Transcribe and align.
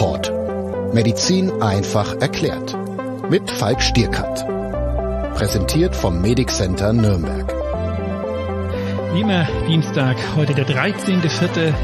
DocPort. 0.00 0.94
Medizin 0.94 1.60
einfach 1.60 2.16
erklärt. 2.22 2.74
Mit 3.28 3.50
Falk 3.50 3.82
Stierkat. 3.82 4.46
Präsentiert 5.34 5.94
vom 5.94 6.22
Medic 6.22 6.48
Center 6.50 6.94
Nürnberg. 6.94 7.52
Wie 9.12 9.20
immer 9.20 9.46
Dienstag, 9.68 10.16
heute 10.36 10.54
der 10.54 10.66
13.04. 10.66 11.74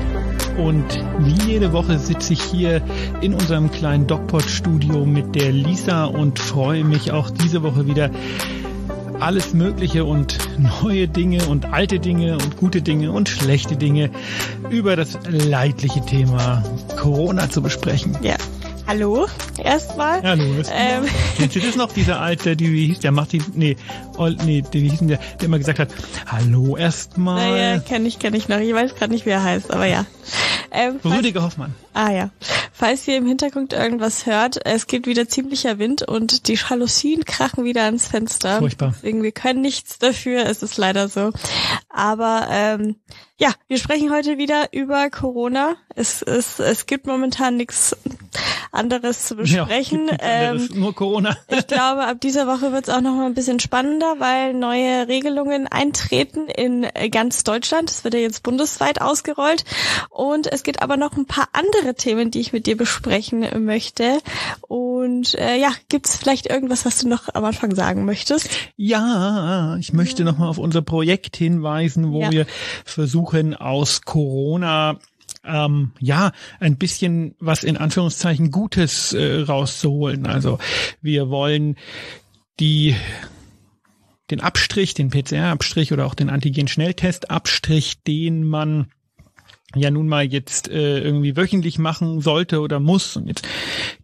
Und 0.56 0.86
wie 1.18 1.52
jede 1.52 1.74
Woche 1.74 1.98
sitze 1.98 2.32
ich 2.32 2.42
hier 2.42 2.80
in 3.20 3.34
unserem 3.34 3.70
kleinen 3.70 4.06
DocPod-Studio 4.06 5.04
mit 5.04 5.34
der 5.34 5.52
Lisa 5.52 6.06
und 6.06 6.38
freue 6.38 6.84
mich 6.84 7.12
auch 7.12 7.28
diese 7.28 7.62
Woche 7.62 7.86
wieder 7.86 8.10
alles 9.20 9.54
Mögliche 9.54 10.04
und 10.04 10.38
neue 10.58 11.08
Dinge 11.08 11.46
und 11.46 11.72
alte 11.72 11.98
Dinge 11.98 12.34
und 12.34 12.56
gute 12.56 12.82
Dinge 12.82 13.12
und 13.12 13.28
schlechte 13.28 13.76
Dinge 13.76 14.10
über 14.70 14.96
das 14.96 15.18
leidliche 15.28 16.04
Thema 16.04 16.62
Corona 16.96 17.50
zu 17.50 17.62
besprechen. 17.62 18.16
Ja. 18.22 18.36
Hallo, 18.86 19.26
erstmal. 19.58 20.22
Hallo. 20.22 20.44
Ähm. 20.72 21.06
Kennst 21.36 21.56
du 21.56 21.60
das 21.60 21.74
noch, 21.74 21.92
dieser 21.92 22.20
alte, 22.20 22.56
die, 22.56 22.72
wie 22.72 22.86
hieß 22.86 23.00
der, 23.00 23.10
macht 23.10 23.32
die, 23.32 23.42
nee, 23.54 23.76
oh, 24.16 24.28
nee, 24.44 24.62
wie 24.70 24.88
hieß 24.88 25.00
denn 25.00 25.08
der, 25.08 25.18
der 25.40 25.46
immer 25.46 25.58
gesagt 25.58 25.80
hat, 25.80 25.88
Hallo 26.26 26.76
erstmal. 26.76 27.50
Naja, 27.50 27.80
kenn 27.80 28.06
ich, 28.06 28.20
kenn 28.20 28.32
ich 28.34 28.48
noch. 28.48 28.58
Ich 28.58 28.72
weiß 28.72 28.94
gerade 28.94 29.12
nicht, 29.12 29.26
wie 29.26 29.30
er 29.30 29.42
heißt, 29.42 29.72
aber 29.72 29.86
ja. 29.86 30.06
Ähm, 30.70 31.00
Rüdiger 31.04 31.42
Hoffmann. 31.42 31.74
Ah 31.94 32.10
ja. 32.10 32.30
Falls 32.72 33.06
ihr 33.08 33.16
im 33.16 33.26
Hintergrund 33.26 33.72
irgendwas 33.72 34.26
hört, 34.26 34.64
es 34.64 34.86
gibt 34.86 35.06
wieder 35.06 35.28
ziemlicher 35.28 35.78
Wind 35.78 36.02
und 36.02 36.48
die 36.48 36.54
Jalousien 36.54 37.24
krachen 37.24 37.64
wieder 37.64 37.84
ans 37.84 38.08
Fenster. 38.08 38.58
Furchtbar. 38.58 38.92
Deswegen, 38.94 39.22
wir 39.22 39.32
können 39.32 39.62
nichts 39.62 39.98
dafür, 39.98 40.46
es 40.46 40.62
ist 40.62 40.76
leider 40.76 41.08
so. 41.08 41.32
Aber 41.88 42.48
ähm, 42.50 42.96
ja, 43.38 43.52
wir 43.68 43.78
sprechen 43.78 44.12
heute 44.12 44.38
wieder 44.38 44.72
über 44.72 45.10
Corona. 45.10 45.76
Es, 45.94 46.22
es, 46.22 46.58
es 46.58 46.86
gibt 46.86 47.06
momentan 47.06 47.56
nichts 47.56 47.96
anderes 48.76 49.26
zu 49.26 49.36
besprechen. 49.36 50.08
Ja, 50.08 50.48
anderes, 50.48 50.70
ähm, 50.70 50.80
nur 50.80 50.94
Corona. 50.94 51.36
ich 51.48 51.66
glaube, 51.66 52.04
ab 52.04 52.20
dieser 52.20 52.46
Woche 52.46 52.72
wird 52.72 52.88
es 52.88 52.94
auch 52.94 53.00
noch 53.00 53.14
mal 53.14 53.26
ein 53.26 53.34
bisschen 53.34 53.60
spannender, 53.60 54.16
weil 54.18 54.54
neue 54.54 55.08
Regelungen 55.08 55.66
eintreten 55.66 56.48
in 56.48 56.86
ganz 57.10 57.44
Deutschland. 57.44 57.90
Es 57.90 58.04
wird 58.04 58.14
ja 58.14 58.20
jetzt 58.20 58.42
bundesweit 58.42 59.00
ausgerollt. 59.00 59.64
Und 60.10 60.46
es 60.46 60.62
gibt 60.62 60.82
aber 60.82 60.96
noch 60.96 61.16
ein 61.16 61.26
paar 61.26 61.48
andere 61.52 61.94
Themen, 61.94 62.30
die 62.30 62.40
ich 62.40 62.52
mit 62.52 62.66
dir 62.66 62.76
besprechen 62.76 63.46
möchte. 63.64 64.18
Und 64.68 65.34
äh, 65.34 65.56
ja, 65.56 65.70
gibt 65.88 66.06
es 66.06 66.16
vielleicht 66.16 66.46
irgendwas, 66.46 66.84
was 66.84 66.98
du 66.98 67.08
noch 67.08 67.34
am 67.34 67.44
Anfang 67.44 67.74
sagen 67.74 68.04
möchtest? 68.04 68.48
Ja, 68.76 69.76
ich 69.78 69.92
möchte 69.92 70.24
noch 70.24 70.38
mal 70.38 70.48
auf 70.48 70.58
unser 70.58 70.82
Projekt 70.82 71.36
hinweisen, 71.36 72.12
wo 72.12 72.22
ja. 72.22 72.30
wir 72.30 72.46
versuchen 72.84 73.54
aus 73.54 74.02
Corona 74.02 74.98
ähm, 75.46 75.92
ja 76.00 76.32
ein 76.60 76.76
bisschen 76.76 77.34
was 77.38 77.64
in 77.64 77.76
Anführungszeichen 77.76 78.50
Gutes 78.50 79.12
äh, 79.12 79.42
rauszuholen. 79.42 80.26
Also 80.26 80.58
wir 81.00 81.28
wollen 81.30 81.76
die 82.60 82.96
den 84.30 84.40
Abstrich, 84.40 84.94
den 84.94 85.10
PCR-Abstrich 85.10 85.92
oder 85.92 86.06
auch 86.06 86.14
den 86.14 86.30
Antigen-Schnelltest-Abstrich, 86.30 88.02
den 88.02 88.44
man 88.44 88.88
ja 89.74 89.90
nun 89.90 90.08
mal 90.08 90.24
jetzt 90.24 90.68
äh, 90.68 91.00
irgendwie 91.00 91.36
wöchentlich 91.36 91.78
machen 91.78 92.20
sollte 92.20 92.60
oder 92.60 92.80
muss. 92.80 93.16
Und 93.16 93.28
jetzt 93.28 93.46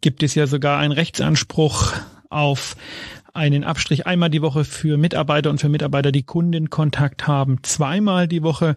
gibt 0.01 0.23
es 0.23 0.35
ja 0.35 0.47
sogar 0.47 0.79
einen 0.79 0.93
Rechtsanspruch 0.93 1.93
auf 2.29 2.77
einen 3.35 3.65
Abstrich 3.65 4.07
einmal 4.07 4.31
die 4.31 4.43
Woche 4.43 4.65
für 4.65 4.99
Mitarbeiter 4.99 5.51
und 5.51 5.59
für 5.61 5.69
Mitarbeiter, 5.69 6.13
die 6.13 6.23
Kundenkontakt 6.23 7.27
haben, 7.27 7.63
zweimal 7.63 8.29
die 8.29 8.43
Woche. 8.43 8.77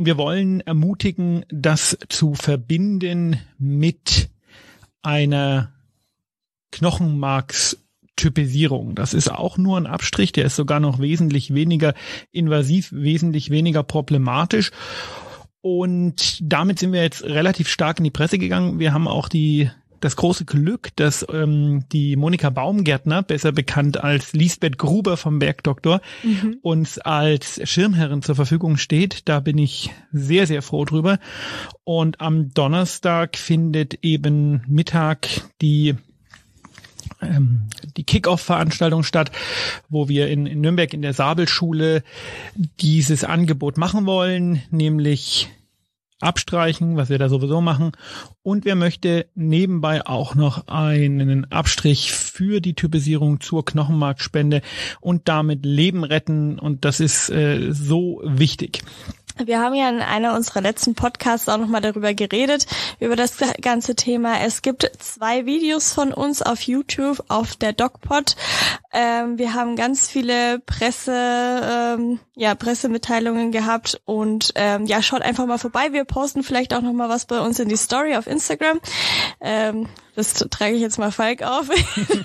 Wir 0.00 0.16
wollen 0.16 0.60
ermutigen, 0.60 1.44
das 1.48 1.98
zu 2.08 2.34
verbinden 2.34 3.40
mit 3.58 4.30
einer 5.02 5.72
Knochenmarkstypisierung. 6.70 8.94
Das 8.94 9.12
ist 9.12 9.28
auch 9.28 9.58
nur 9.58 9.76
ein 9.76 9.88
Abstrich, 9.88 10.30
der 10.30 10.44
ist 10.44 10.54
sogar 10.54 10.78
noch 10.78 11.00
wesentlich 11.00 11.52
weniger 11.52 11.94
invasiv, 12.30 12.92
wesentlich 12.92 13.50
weniger 13.50 13.82
problematisch. 13.82 14.70
Und 15.62 16.38
damit 16.42 16.78
sind 16.78 16.92
wir 16.92 17.02
jetzt 17.02 17.24
relativ 17.24 17.68
stark 17.68 17.98
in 17.98 18.04
die 18.04 18.12
Presse 18.12 18.38
gegangen. 18.38 18.78
Wir 18.78 18.92
haben 18.92 19.08
auch 19.08 19.28
die 19.28 19.68
das 20.00 20.16
große 20.16 20.44
Glück, 20.44 20.90
dass 20.96 21.26
ähm, 21.32 21.84
die 21.92 22.16
Monika 22.16 22.50
Baumgärtner, 22.50 23.22
besser 23.22 23.52
bekannt 23.52 24.02
als 24.02 24.32
Lisbeth 24.32 24.78
Gruber 24.78 25.16
vom 25.16 25.38
Bergdoktor, 25.38 26.00
mhm. 26.22 26.58
uns 26.62 26.98
als 26.98 27.60
Schirmherrin 27.68 28.22
zur 28.22 28.34
Verfügung 28.34 28.76
steht. 28.76 29.28
Da 29.28 29.40
bin 29.40 29.58
ich 29.58 29.90
sehr, 30.12 30.46
sehr 30.46 30.62
froh 30.62 30.84
drüber. 30.84 31.18
Und 31.84 32.20
am 32.20 32.52
Donnerstag 32.54 33.36
findet 33.36 33.98
eben 34.02 34.62
Mittag 34.66 35.28
die 35.60 35.94
ähm, 37.20 37.62
die 37.96 38.04
Kick-Off-Veranstaltung 38.04 39.02
statt, 39.02 39.32
wo 39.88 40.08
wir 40.08 40.28
in, 40.28 40.46
in 40.46 40.60
Nürnberg 40.60 40.92
in 40.92 41.02
der 41.02 41.14
Sabelschule 41.14 42.02
dieses 42.80 43.24
Angebot 43.24 43.76
machen 43.76 44.06
wollen, 44.06 44.62
nämlich 44.70 45.48
abstreichen, 46.20 46.96
was 46.96 47.08
wir 47.08 47.18
da 47.18 47.28
sowieso 47.28 47.60
machen. 47.60 47.92
Und 48.42 48.64
wer 48.64 48.74
möchte 48.74 49.26
nebenbei 49.34 50.04
auch 50.06 50.34
noch 50.34 50.66
einen 50.68 51.50
Abstrich 51.52 52.12
für 52.12 52.60
die 52.60 52.74
Typisierung 52.74 53.40
zur 53.40 53.64
Knochenmarkspende 53.64 54.62
und 55.00 55.28
damit 55.28 55.64
Leben 55.64 56.04
retten. 56.04 56.58
Und 56.58 56.84
das 56.84 57.00
ist 57.00 57.30
äh, 57.30 57.72
so 57.72 58.20
wichtig. 58.24 58.82
Wir 59.44 59.60
haben 59.60 59.74
ja 59.74 59.88
in 59.88 60.00
einer 60.00 60.34
unserer 60.34 60.60
letzten 60.60 60.94
Podcasts 60.94 61.48
auch 61.48 61.58
nochmal 61.58 61.80
darüber 61.80 62.12
geredet, 62.14 62.66
über 62.98 63.16
das 63.16 63.36
ganze 63.60 63.94
Thema. 63.94 64.40
Es 64.40 64.62
gibt 64.62 64.90
zwei 64.98 65.46
Videos 65.46 65.92
von 65.92 66.12
uns 66.12 66.42
auf 66.42 66.62
YouTube, 66.62 67.24
auf 67.28 67.54
der 67.56 67.72
DocPod. 67.72 68.36
Ähm, 68.92 69.38
wir 69.38 69.54
haben 69.54 69.76
ganz 69.76 70.08
viele 70.08 70.58
Presse, 70.60 71.12
ähm, 71.14 72.20
ja, 72.34 72.54
Pressemitteilungen 72.54 73.52
gehabt 73.52 74.00
und 74.04 74.52
ähm, 74.56 74.86
ja, 74.86 75.02
schaut 75.02 75.22
einfach 75.22 75.46
mal 75.46 75.58
vorbei. 75.58 75.92
Wir 75.92 76.04
posten 76.04 76.42
vielleicht 76.42 76.74
auch 76.74 76.82
nochmal 76.82 77.08
was 77.08 77.26
bei 77.26 77.40
uns 77.40 77.58
in 77.60 77.68
die 77.68 77.76
Story 77.76 78.16
auf 78.16 78.26
Instagram. 78.26 78.80
Ähm, 79.40 79.88
das 80.18 80.34
trage 80.34 80.74
ich 80.74 80.80
jetzt 80.80 80.98
mal 80.98 81.12
Falk 81.12 81.44
auf. 81.44 81.70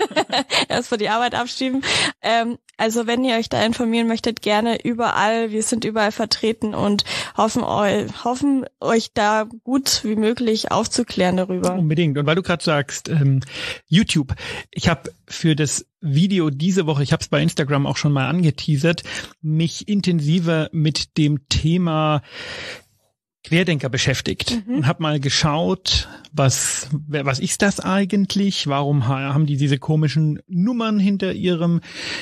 Erstmal 0.68 0.98
die 0.98 1.10
Arbeit 1.10 1.36
abschieben. 1.36 1.84
Ähm, 2.24 2.58
also 2.76 3.06
wenn 3.06 3.24
ihr 3.24 3.36
euch 3.36 3.50
da 3.50 3.64
informieren 3.64 4.08
möchtet, 4.08 4.42
gerne 4.42 4.84
überall. 4.84 5.52
Wir 5.52 5.62
sind 5.62 5.86
überall 5.86 6.12
vertreten 6.12 6.74
und 6.74 7.04
hoffen, 7.38 7.62
eu 7.62 8.08
hoffen 8.24 8.66
euch 8.80 9.14
da 9.14 9.48
gut 9.64 10.04
wie 10.04 10.16
möglich 10.16 10.72
aufzuklären 10.72 11.38
darüber. 11.38 11.76
Unbedingt. 11.76 12.18
Und 12.18 12.26
weil 12.26 12.36
du 12.36 12.42
gerade 12.42 12.64
sagst, 12.64 13.10
ähm, 13.10 13.42
YouTube, 13.86 14.34
ich 14.72 14.90
habe 14.90 15.12
für 15.28 15.56
das 15.56 15.86
Video 16.02 16.50
diese 16.50 16.88
Woche, 16.88 17.04
ich 17.04 17.14
habe 17.14 17.22
es 17.22 17.28
bei 17.28 17.44
Instagram 17.44 17.86
auch 17.86 17.98
schon 17.98 18.12
mal 18.12 18.28
angeteasert, 18.28 19.04
mich 19.42 19.88
intensiver 19.88 20.70
mit 20.72 21.16
dem 21.20 21.48
Thema 21.48 22.24
Querdenker 23.44 23.90
beschäftigt 23.90 24.64
mhm. 24.66 24.76
und 24.76 24.88
habe 24.88 25.04
mal 25.04 25.20
geschaut, 25.20 26.08
was 26.32 26.88
was 27.08 27.40
ist 27.40 27.62
das 27.62 27.80
eigentlich? 27.80 28.68
Warum 28.68 29.08
haben 29.08 29.46
die 29.46 29.58
diese 29.58 29.78
komischen 29.78 30.40
Nummern 30.48 31.00
hinter 31.00 31.34
ihrem 31.34 31.82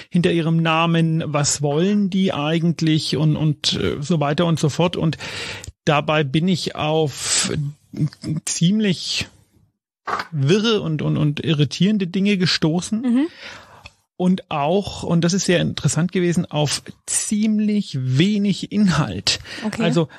hinter 0.10 0.32
ihrem 0.32 0.62
Namen? 0.62 1.24
Was 1.26 1.62
wollen 1.62 2.10
die 2.10 2.34
eigentlich 2.34 3.18
und 3.18 3.36
und 3.36 3.74
äh, 3.74 4.02
so 4.02 4.20
weiter 4.20 4.46
und 4.46 4.60
so 4.60 4.70
fort 4.70 4.98
und 4.98 5.18
dabei 5.86 6.24
bin 6.24 6.48
ich 6.48 6.76
auf 6.76 7.52
ziemlich 8.46 9.28
wirre 10.32 10.82
und 10.82 11.02
und 11.02 11.18
und 11.18 11.44
irritierende 11.44 12.08
Dinge 12.08 12.38
gestoßen. 12.38 13.02
Mhm 13.02 13.28
und 14.22 14.52
auch, 14.52 15.02
und 15.02 15.22
das 15.22 15.34
ist 15.34 15.46
sehr 15.46 15.62
interessant 15.62 16.12
gewesen, 16.12 16.46
auf 16.46 16.84
ziemlich 17.08 17.98
wenig 18.00 18.72
Inhalt. 18.72 19.40
Okay. 19.66 19.82
Also 19.82 20.10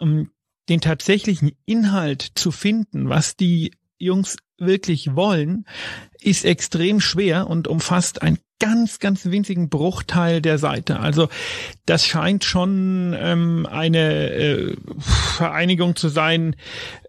ähm, 0.00 0.30
den 0.72 0.80
tatsächlichen 0.80 1.52
Inhalt 1.66 2.32
zu 2.34 2.50
finden, 2.50 3.10
was 3.10 3.36
die 3.36 3.72
Jungs 3.98 4.38
wirklich 4.58 5.14
wollen, 5.14 5.66
ist 6.20 6.44
extrem 6.46 6.98
schwer 7.00 7.46
und 7.46 7.68
umfasst 7.68 8.22
einen 8.22 8.38
ganz, 8.58 9.00
ganz 9.00 9.26
winzigen 9.26 9.68
Bruchteil 9.68 10.40
der 10.40 10.56
Seite. 10.56 11.00
Also 11.00 11.28
das 11.84 12.06
scheint 12.06 12.44
schon 12.44 13.14
ähm, 13.18 13.66
eine 13.70 14.30
äh, 14.30 14.76
Vereinigung 14.98 15.94
zu 15.94 16.08
sein, 16.08 16.56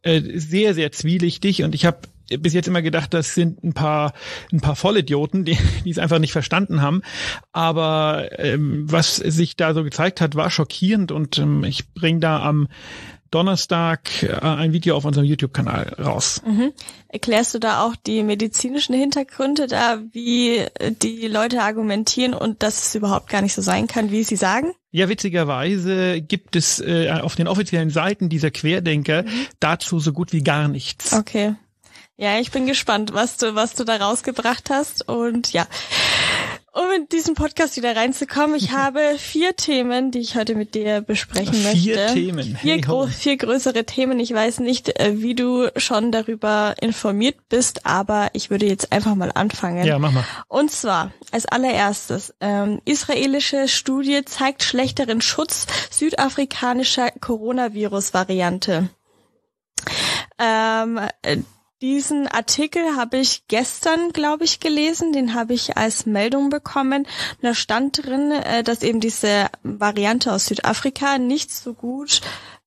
äh, 0.02 0.22
sehr, 0.36 0.74
sehr 0.74 0.92
zwielichtig. 0.92 1.64
Und 1.64 1.74
ich 1.76 1.86
habe 1.86 2.00
bis 2.40 2.54
jetzt 2.54 2.68
immer 2.68 2.82
gedacht, 2.82 3.14
das 3.14 3.36
sind 3.36 3.64
ein 3.64 3.74
paar 3.74 4.14
ein 4.52 4.62
paar 4.62 4.76
Vollidioten, 4.76 5.46
die 5.46 5.58
die 5.86 5.92
es 5.92 6.00
einfach 6.00 6.20
nicht 6.20 6.32
verstanden 6.32 6.82
haben. 6.82 7.02
Aber 7.52 8.30
ähm, 8.40 8.92
was 8.92 9.18
sich 9.18 9.56
da 9.56 9.74
so 9.74 9.84
gezeigt 9.84 10.22
hat, 10.22 10.36
war 10.36 10.50
schockierend 10.50 11.12
und 11.12 11.38
ähm, 11.38 11.64
ich 11.64 11.94
bringe 11.94 12.20
da 12.20 12.42
am 12.42 12.68
Donnerstag 13.34 14.24
äh, 14.24 14.36
ein 14.42 14.74
Video 14.74 14.96
auf 14.96 15.06
unserem 15.06 15.26
YouTube-Kanal 15.26 15.96
raus. 16.00 16.42
Mhm. 16.46 16.72
Erklärst 17.08 17.54
du 17.54 17.60
da 17.60 17.84
auch 17.84 17.96
die 17.96 18.24
medizinischen 18.24 18.94
Hintergründe 18.94 19.68
da, 19.68 20.00
wie 20.12 20.66
die 21.02 21.28
Leute 21.28 21.62
argumentieren 21.62 22.34
und 22.34 22.64
dass 22.64 22.88
es 22.88 22.96
überhaupt 22.96 23.30
gar 23.30 23.42
nicht 23.42 23.54
so 23.54 23.62
sein 23.62 23.88
kann, 23.88 24.12
wie 24.12 24.24
sie 24.24 24.36
sagen? 24.36 24.74
Ja, 24.92 25.10
witzigerweise 25.10 26.22
gibt 26.22 26.56
es 26.56 26.80
äh, 26.80 27.10
auf 27.10 27.36
den 27.36 27.48
offiziellen 27.48 27.90
Seiten 27.90 28.30
dieser 28.30 28.52
Querdenker 28.52 29.24
mhm. 29.24 29.48
dazu 29.60 30.00
so 30.00 30.14
gut 30.14 30.34
wie 30.34 30.44
gar 30.44 30.68
nichts. 30.68 31.14
Okay. 31.14 31.56
Ja, 32.16 32.40
ich 32.40 32.52
bin 32.52 32.68
gespannt, 32.68 33.14
was 33.14 33.38
du, 33.38 33.56
was 33.56 33.74
du 33.74 33.84
da 33.84 33.96
rausgebracht 33.96 34.70
hast. 34.70 35.10
Und 35.10 35.52
ja, 35.52 35.66
um 36.74 36.92
in 36.96 37.08
diesen 37.08 37.36
Podcast 37.36 37.78
wieder 37.78 37.96
reinzukommen, 37.96 38.56
ich 38.56 38.72
habe 38.74 39.16
vier 39.18 39.56
Themen, 39.56 40.12
die 40.12 40.20
ich 40.20 40.36
heute 40.36 40.56
mit 40.56 40.74
dir 40.76 41.02
besprechen 41.02 41.54
vier 41.54 41.64
möchte. 41.64 41.80
Vier 41.80 42.08
Themen. 42.08 42.58
Vier, 42.58 42.82
gro 42.82 43.08
vier 43.08 43.38
größere 43.38 43.86
Themen. 43.86 44.20
Ich 44.20 44.34
weiß 44.34 44.60
nicht, 44.60 45.00
äh, 45.00 45.22
wie 45.22 45.36
du 45.36 45.70
schon 45.78 46.12
darüber 46.12 46.76
informiert 46.82 47.38
bist, 47.48 47.86
aber 47.86 48.30
ich 48.34 48.50
würde 48.50 48.66
jetzt 48.66 48.92
einfach 48.92 49.16
mal 49.16 49.32
anfangen. 49.34 49.86
Ja, 49.86 50.00
mach 50.00 50.12
mal. 50.12 50.26
Und 50.48 50.72
zwar 50.72 51.12
als 51.32 51.46
allererstes, 51.46 52.34
ähm, 52.42 52.82
israelische 52.86 53.68
Studie 53.68 54.26
zeigt 54.26 54.64
schlechteren 54.64 55.22
Schutz 55.22 55.68
südafrikanischer 55.92 57.12
Coronavirus-Variante. 57.12 58.90
Ähm, 60.40 61.00
diesen 61.84 62.30
Artikel 62.30 62.96
habe 62.96 63.18
ich 63.18 63.46
gestern, 63.50 64.14
glaube 64.14 64.46
ich, 64.46 64.62
gelesen. 64.62 65.12
Den 65.12 65.34
habe 65.34 65.54
ich 65.54 65.76
als 65.76 66.06
Meldung 66.06 66.50
bekommen. 66.50 67.06
Da 67.42 67.54
stand 67.54 68.06
drin, 68.06 68.32
äh, 68.32 68.64
dass 68.64 68.84
eben 68.84 69.02
diese 69.02 69.48
Variante 69.64 70.32
aus 70.32 70.46
Südafrika 70.46 71.18
nicht 71.18 71.52
so 71.52 71.74
gut 71.74 72.22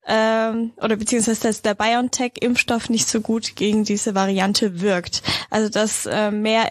ähm, 0.06 0.72
oder 0.76 0.96
beziehungsweise 0.96 1.40
dass 1.40 1.62
der 1.62 1.74
BioNTech-Impfstoff 1.74 2.90
nicht 2.90 3.08
so 3.08 3.22
gut 3.22 3.56
gegen 3.56 3.84
diese 3.84 4.14
Variante 4.14 4.82
wirkt. 4.82 5.22
Also 5.48 5.70
dass 5.70 6.04
äh, 6.04 6.30
mehr 6.30 6.70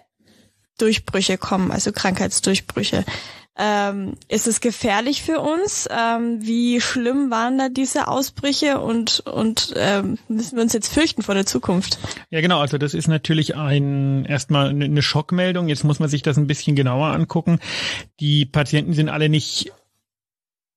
Durchbrüche 0.78 1.40
kommen, 1.40 1.72
also 1.72 1.92
Krankheitsdurchbrüche. 1.92 3.06
Ähm, 3.58 4.16
ist 4.28 4.48
es 4.48 4.60
gefährlich 4.60 5.24
für 5.24 5.40
uns? 5.40 5.88
Ähm, 5.90 6.40
wie 6.42 6.82
schlimm 6.82 7.32
waren 7.32 7.58
da 7.58 7.70
diese 7.70 8.10
Ausbrüche 8.10 8.82
und, 8.82 9.22
und 9.22 9.74
ähm, 9.78 10.18
müssen 10.28 10.58
wir 10.58 10.64
uns 10.64 10.74
jetzt 10.74 10.94
fürchten 10.94 11.22
vor 11.22 11.36
der 11.36 11.46
Zukunft? 11.46 11.98
Ja, 12.30 12.42
genau. 12.42 12.60
Also 12.60 12.78
das 12.78 12.94
ist 12.94 13.08
natürlich 13.08 13.56
ein 13.56 14.26
erstmal 14.26 14.70
eine 14.70 15.02
Schockmeldung. 15.02 15.70
Jetzt 15.70 15.86
muss 15.86 16.00
man 16.00 16.10
sich 16.10 16.22
das 16.22 16.38
ein 16.38 16.48
bisschen 16.48 16.76
genauer 16.76 17.08
angucken. 17.08 17.60
Die 18.20 18.46
Patienten 18.46 18.94
sind 18.94 19.08
alle 19.08 19.30
nicht 19.30 19.72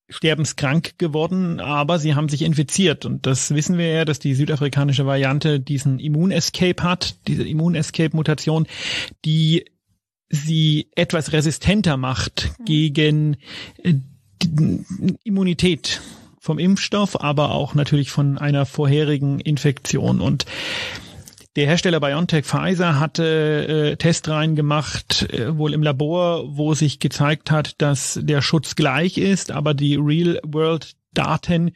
sterbenskrank 0.09 0.99
geworden, 0.99 1.61
aber 1.61 1.99
sie 1.99 2.15
haben 2.15 2.29
sich 2.29 2.43
infiziert. 2.43 3.05
Und 3.05 3.27
das 3.27 3.55
wissen 3.55 3.77
wir 3.77 3.89
ja, 3.89 4.05
dass 4.05 4.19
die 4.19 4.35
südafrikanische 4.35 5.05
Variante 5.05 5.61
diesen 5.61 5.99
Immunescape 5.99 6.83
hat, 6.83 7.17
diese 7.27 7.47
Immunescape-Mutation, 7.47 8.67
die 9.25 9.67
sie 10.31 10.89
etwas 10.95 11.33
resistenter 11.33 11.97
macht 11.97 12.53
gegen 12.65 13.37
äh, 13.83 13.95
Immunität 15.25 16.01
vom 16.41 16.59
Impfstoff, 16.59 17.21
aber 17.21 17.51
auch 17.53 17.75
natürlich 17.75 18.11
von 18.11 18.39
einer 18.39 18.67
vorherigen 18.67 19.41
Infektion. 19.41 20.21
Und 20.21 20.47
der 21.57 21.67
Hersteller 21.67 22.01
BioNTech 22.01 22.45
Pfizer 22.45 23.01
hatte 23.01 23.93
äh, 23.93 23.97
Testreihen 23.97 24.55
gemacht, 24.55 25.29
äh, 25.33 25.57
wohl 25.59 25.75
im 25.75 25.83
Labor, 25.83 26.57
wo 26.57 26.75
sich 26.75 27.01
gezeigt 27.01 27.51
hat, 27.51 27.81
dass 27.83 28.19
der 28.23 28.43
Schutz 28.43 28.77
gleich 28.77 29.19
ist, 29.19 29.51
aber 29.51 29.75
die 29.75 29.97
Real-World-Daten 29.97 31.73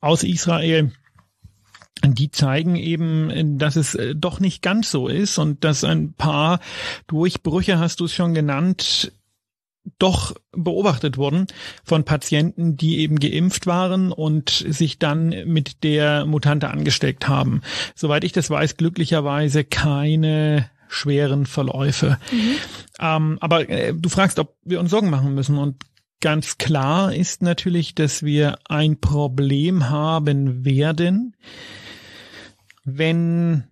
aus 0.00 0.22
Israel 0.22 0.92
die 2.04 2.30
zeigen 2.30 2.76
eben, 2.76 3.58
dass 3.58 3.76
es 3.76 3.94
äh, 3.94 4.14
doch 4.14 4.40
nicht 4.40 4.62
ganz 4.62 4.90
so 4.90 5.08
ist 5.08 5.38
und 5.38 5.64
dass 5.64 5.84
ein 5.84 6.12
paar 6.12 6.60
Durchbrüche, 7.06 7.78
hast 7.78 8.00
du 8.00 8.04
es 8.04 8.14
schon 8.14 8.34
genannt, 8.34 9.12
doch 9.98 10.34
beobachtet 10.52 11.16
wurden 11.16 11.46
von 11.82 12.04
Patienten, 12.04 12.76
die 12.76 12.98
eben 12.98 13.18
geimpft 13.18 13.66
waren 13.66 14.12
und 14.12 14.50
sich 14.50 14.98
dann 14.98 15.28
mit 15.46 15.82
der 15.82 16.26
Mutante 16.26 16.68
angesteckt 16.68 17.26
haben. 17.26 17.62
Soweit 17.94 18.24
ich 18.24 18.32
das 18.32 18.50
weiß, 18.50 18.76
glücklicherweise 18.76 19.64
keine 19.64 20.70
schweren 20.88 21.46
Verläufe. 21.46 22.18
Mhm. 22.30 22.54
Ähm, 23.00 23.38
aber 23.40 23.68
äh, 23.68 23.94
du 23.94 24.08
fragst, 24.08 24.38
ob 24.38 24.56
wir 24.62 24.80
uns 24.80 24.90
Sorgen 24.90 25.10
machen 25.10 25.34
müssen 25.34 25.56
und 25.56 25.84
Ganz 26.20 26.58
klar 26.58 27.14
ist 27.14 27.42
natürlich, 27.42 27.94
dass 27.94 28.24
wir 28.24 28.58
ein 28.68 28.98
Problem 28.98 29.88
haben 29.88 30.64
werden, 30.64 31.36
wenn 32.96 33.64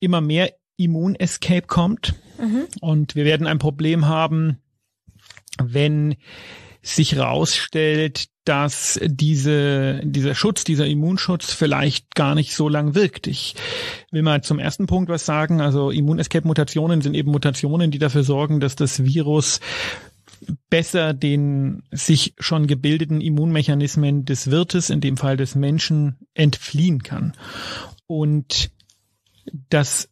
immer 0.00 0.20
mehr 0.20 0.52
Immunescape 0.76 1.66
kommt. 1.66 2.14
Mhm. 2.38 2.66
Und 2.80 3.14
wir 3.14 3.24
werden 3.24 3.46
ein 3.46 3.58
Problem 3.58 4.06
haben, 4.06 4.58
wenn 5.62 6.16
sich 6.82 7.12
herausstellt, 7.12 8.28
dass 8.44 8.98
diese, 9.04 10.00
dieser 10.04 10.34
Schutz, 10.34 10.64
dieser 10.64 10.86
Immunschutz 10.86 11.52
vielleicht 11.52 12.14
gar 12.14 12.34
nicht 12.34 12.54
so 12.54 12.68
lang 12.68 12.94
wirkt. 12.94 13.26
Ich 13.26 13.54
will 14.10 14.22
mal 14.22 14.42
zum 14.42 14.58
ersten 14.58 14.86
Punkt 14.86 15.10
was 15.10 15.26
sagen. 15.26 15.60
Also 15.60 15.90
Immunescape-Mutationen 15.90 17.02
sind 17.02 17.14
eben 17.14 17.30
Mutationen, 17.30 17.90
die 17.90 17.98
dafür 17.98 18.22
sorgen, 18.22 18.60
dass 18.60 18.74
das 18.74 19.04
Virus 19.04 19.60
besser 20.70 21.14
den 21.14 21.82
sich 21.90 22.34
schon 22.38 22.66
gebildeten 22.66 23.20
Immunmechanismen 23.20 24.24
des 24.24 24.50
Wirtes, 24.50 24.90
in 24.90 25.00
dem 25.00 25.16
Fall 25.16 25.36
des 25.36 25.54
Menschen, 25.54 26.18
entfliehen 26.34 27.02
kann. 27.02 27.32
Und 28.06 28.70
das 29.68 30.08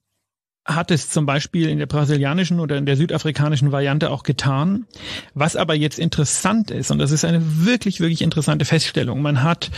hat 0.67 0.91
es 0.91 1.09
zum 1.09 1.27
Beispiel 1.27 1.69
in 1.69 1.79
der 1.79 1.87
brasilianischen 1.87 2.59
oder 2.59 2.77
in 2.77 2.87
der 2.87 2.97
südafrikanischen 2.97 3.71
Variante 3.71 4.11
auch 4.11 4.25
getan. 4.25 4.87
Was 5.33 5.55
aber 5.55 5.75
jetzt 5.75 5.99
interessant 5.99 6.71
ist, 6.71 6.91
und 6.91 6.99
das 6.99 7.13
ist 7.13 7.25
eine 7.25 7.65
wirklich, 7.65 8.01
wirklich 8.01 8.23
interessante 8.23 8.65
Feststellung, 8.65 9.23
man 9.23 9.43
hat 9.43 9.71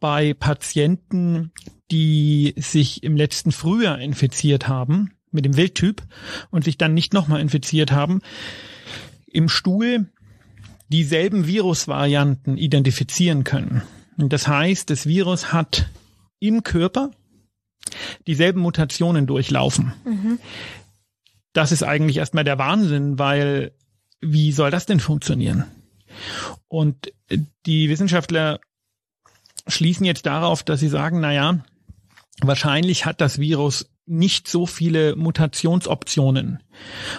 bei 0.00 0.34
Patienten, 0.34 1.52
die 1.92 2.54
sich 2.56 3.04
im 3.04 3.16
letzten 3.16 3.52
Frühjahr 3.52 4.00
infiziert 4.00 4.66
haben, 4.66 5.12
mit 5.30 5.44
dem 5.44 5.56
Wildtyp 5.56 6.02
und 6.50 6.64
sich 6.64 6.76
dann 6.76 6.92
nicht 6.92 7.12
nochmal 7.14 7.40
infiziert 7.40 7.92
haben, 7.92 8.20
im 9.32 9.48
Stuhl 9.48 10.06
dieselben 10.88 11.46
Virusvarianten 11.46 12.58
identifizieren 12.58 13.44
können. 13.44 13.82
Und 14.18 14.32
das 14.32 14.46
heißt, 14.46 14.90
das 14.90 15.06
Virus 15.06 15.52
hat 15.52 15.88
im 16.38 16.62
Körper 16.62 17.10
dieselben 18.26 18.60
Mutationen 18.60 19.26
durchlaufen. 19.26 19.92
Mhm. 20.04 20.38
Das 21.52 21.72
ist 21.72 21.82
eigentlich 21.82 22.18
erstmal 22.18 22.44
der 22.44 22.58
Wahnsinn, 22.58 23.18
weil 23.18 23.72
wie 24.20 24.52
soll 24.52 24.70
das 24.70 24.86
denn 24.86 25.00
funktionieren? 25.00 25.64
Und 26.68 27.12
die 27.66 27.88
Wissenschaftler 27.88 28.60
schließen 29.66 30.06
jetzt 30.06 30.26
darauf, 30.26 30.62
dass 30.62 30.80
sie 30.80 30.88
sagen, 30.88 31.20
na 31.20 31.32
ja, 31.32 31.64
wahrscheinlich 32.40 33.06
hat 33.06 33.20
das 33.20 33.38
Virus 33.38 33.90
nicht 34.12 34.46
so 34.46 34.66
viele 34.66 35.16
Mutationsoptionen. 35.16 36.62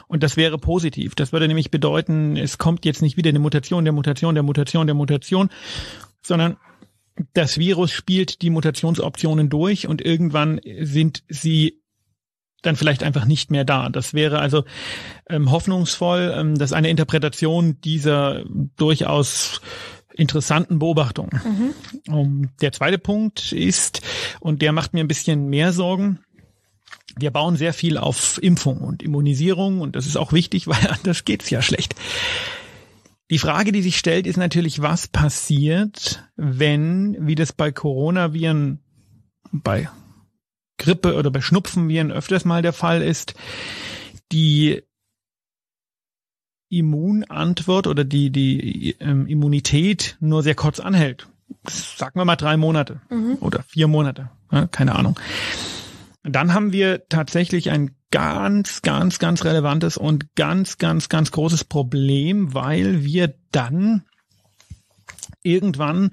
Und 0.07 0.23
das 0.23 0.38
wäre 0.38 0.57
positiv. 0.57 1.15
Das 1.15 1.33
würde 1.33 1.47
nämlich 1.47 1.71
bedeuten, 1.71 2.38
es 2.38 2.57
kommt 2.57 2.85
jetzt 2.85 3.01
nicht 3.01 3.17
wieder 3.17 3.29
eine 3.29 3.39
Mutation 3.39 3.83
der 3.83 3.93
Mutation 3.93 4.35
der 4.35 4.43
Mutation 4.43 4.88
der 4.88 4.95
Mutation, 4.95 5.50
sondern 6.21 6.57
das 7.33 7.57
Virus 7.57 7.91
spielt 7.91 8.41
die 8.41 8.50
Mutationsoptionen 8.50 9.50
durch 9.50 9.88
und 9.88 10.01
irgendwann 10.01 10.62
sind 10.81 11.23
sie 11.27 11.81
dann 12.62 12.75
vielleicht 12.75 13.03
einfach 13.03 13.25
nicht 13.25 13.51
mehr 13.51 13.65
da. 13.65 13.89
Das 13.89 14.13
wäre 14.13 14.39
also 14.39 14.63
ähm, 15.29 15.51
hoffnungsvoll. 15.51 16.33
Ähm, 16.35 16.57
das 16.57 16.71
ist 16.71 16.75
eine 16.75 16.89
Interpretation 16.89 17.79
dieser 17.81 18.43
durchaus 18.77 19.62
interessanten 20.15 20.79
Beobachtung. 20.79 21.29
Mhm. 21.43 22.13
Um, 22.13 22.50
der 22.62 22.71
zweite 22.71 23.00
Punkt 23.00 23.51
ist, 23.51 24.01
und 24.39 24.62
der 24.62 24.71
macht 24.71 24.93
mir 24.93 25.01
ein 25.01 25.07
bisschen 25.07 25.47
mehr 25.50 25.73
Sorgen, 25.73 26.19
wir 27.15 27.31
bauen 27.31 27.55
sehr 27.55 27.73
viel 27.73 27.97
auf 27.97 28.41
Impfung 28.41 28.79
und 28.79 29.03
Immunisierung 29.03 29.81
und 29.81 29.95
das 29.95 30.05
ist 30.05 30.17
auch 30.17 30.33
wichtig, 30.33 30.67
weil 30.67 30.88
anders 30.89 31.25
geht's 31.25 31.50
ja 31.50 31.62
schlecht. 31.62 31.95
Die 33.29 33.39
Frage, 33.39 33.71
die 33.71 33.81
sich 33.81 33.97
stellt, 33.97 34.27
ist 34.27 34.38
natürlich, 34.38 34.81
was 34.81 35.07
passiert, 35.07 36.23
wenn, 36.35 37.17
wie 37.19 37.35
das 37.35 37.53
bei 37.53 37.71
Coronaviren, 37.71 38.79
bei 39.51 39.89
Grippe 40.77 41.15
oder 41.15 41.31
bei 41.31 41.41
Schnupfenviren 41.41 42.12
öfters 42.12 42.45
mal 42.45 42.62
der 42.62 42.73
Fall 42.73 43.01
ist, 43.01 43.33
die 44.31 44.83
Immunantwort 46.69 47.88
oder 47.88 48.03
die, 48.03 48.31
die 48.31 48.95
ähm, 49.00 49.27
Immunität 49.27 50.17
nur 50.19 50.43
sehr 50.43 50.55
kurz 50.55 50.79
anhält. 50.79 51.27
Sagen 51.67 52.19
wir 52.19 52.25
mal 52.25 52.35
drei 52.35 52.57
Monate 52.57 53.01
mhm. 53.09 53.38
oder 53.39 53.63
vier 53.63 53.88
Monate, 53.88 54.31
ja, 54.51 54.67
keine 54.67 54.95
Ahnung. 54.95 55.19
Dann 56.23 56.53
haben 56.53 56.71
wir 56.71 57.07
tatsächlich 57.09 57.69
ein 57.69 57.91
ganz, 58.11 58.81
ganz, 58.81 59.19
ganz 59.19 59.43
relevantes 59.43 59.97
und 59.97 60.35
ganz, 60.35 60.77
ganz, 60.77 61.09
ganz 61.09 61.31
großes 61.31 61.65
Problem, 61.65 62.53
weil 62.53 63.03
wir 63.03 63.33
dann 63.51 64.03
irgendwann 65.41 66.11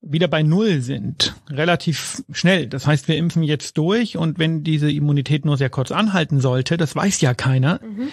wieder 0.00 0.28
bei 0.28 0.42
Null 0.42 0.80
sind, 0.80 1.34
relativ 1.50 2.22
schnell. 2.30 2.68
Das 2.68 2.86
heißt, 2.86 3.08
wir 3.08 3.16
impfen 3.16 3.42
jetzt 3.42 3.76
durch 3.78 4.16
und 4.16 4.38
wenn 4.38 4.62
diese 4.62 4.90
Immunität 4.90 5.44
nur 5.44 5.56
sehr 5.56 5.70
kurz 5.70 5.90
anhalten 5.90 6.40
sollte, 6.40 6.76
das 6.76 6.94
weiß 6.94 7.20
ja 7.20 7.34
keiner, 7.34 7.80
mhm. 7.82 8.08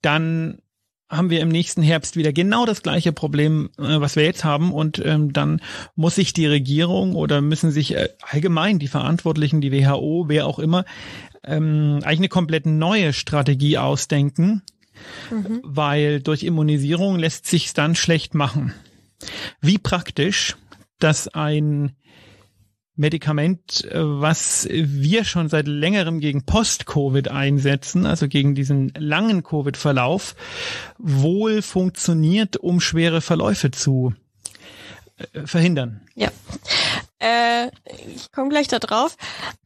dann 0.00 0.62
haben 1.10 1.28
wir 1.28 1.40
im 1.40 1.48
nächsten 1.48 1.82
Herbst 1.82 2.16
wieder 2.16 2.32
genau 2.32 2.64
das 2.64 2.82
gleiche 2.82 3.12
Problem, 3.12 3.70
äh, 3.78 4.00
was 4.00 4.16
wir 4.16 4.24
jetzt 4.24 4.44
haben. 4.44 4.72
Und 4.72 5.02
ähm, 5.04 5.32
dann 5.32 5.60
muss 5.96 6.14
sich 6.14 6.32
die 6.32 6.46
Regierung 6.46 7.14
oder 7.14 7.40
müssen 7.40 7.72
sich 7.72 7.96
äh, 7.96 8.08
allgemein 8.20 8.78
die 8.78 8.88
Verantwortlichen, 8.88 9.60
die 9.60 9.72
WHO, 9.72 10.26
wer 10.28 10.46
auch 10.46 10.60
immer, 10.60 10.84
ähm, 11.44 11.98
eigentlich 12.02 12.20
eine 12.20 12.28
komplett 12.28 12.66
neue 12.66 13.12
Strategie 13.12 13.76
ausdenken, 13.78 14.62
mhm. 15.30 15.60
weil 15.64 16.20
durch 16.20 16.44
Immunisierung 16.44 17.18
lässt 17.18 17.46
sich 17.46 17.72
dann 17.72 17.96
schlecht 17.96 18.34
machen. 18.34 18.72
Wie 19.60 19.78
praktisch, 19.78 20.56
dass 20.98 21.28
ein 21.28 21.96
Medikament, 23.00 23.86
äh, 23.90 23.98
was 23.98 24.68
wir 24.70 25.24
schon 25.24 25.48
seit 25.48 25.66
längerem 25.66 26.20
gegen 26.20 26.44
Post-Covid 26.44 27.28
einsetzen, 27.28 28.04
also 28.04 28.28
gegen 28.28 28.54
diesen 28.54 28.92
langen 28.94 29.42
Covid-Verlauf, 29.42 30.36
wohl 30.98 31.62
funktioniert, 31.62 32.58
um 32.58 32.78
schwere 32.78 33.22
Verläufe 33.22 33.70
zu 33.70 34.12
verhindern. 35.44 36.00
Ja. 36.14 36.30
Äh, 37.20 37.66
ich 38.14 38.32
komme 38.32 38.48
gleich 38.48 38.68
da 38.68 38.78
drauf. 38.78 39.16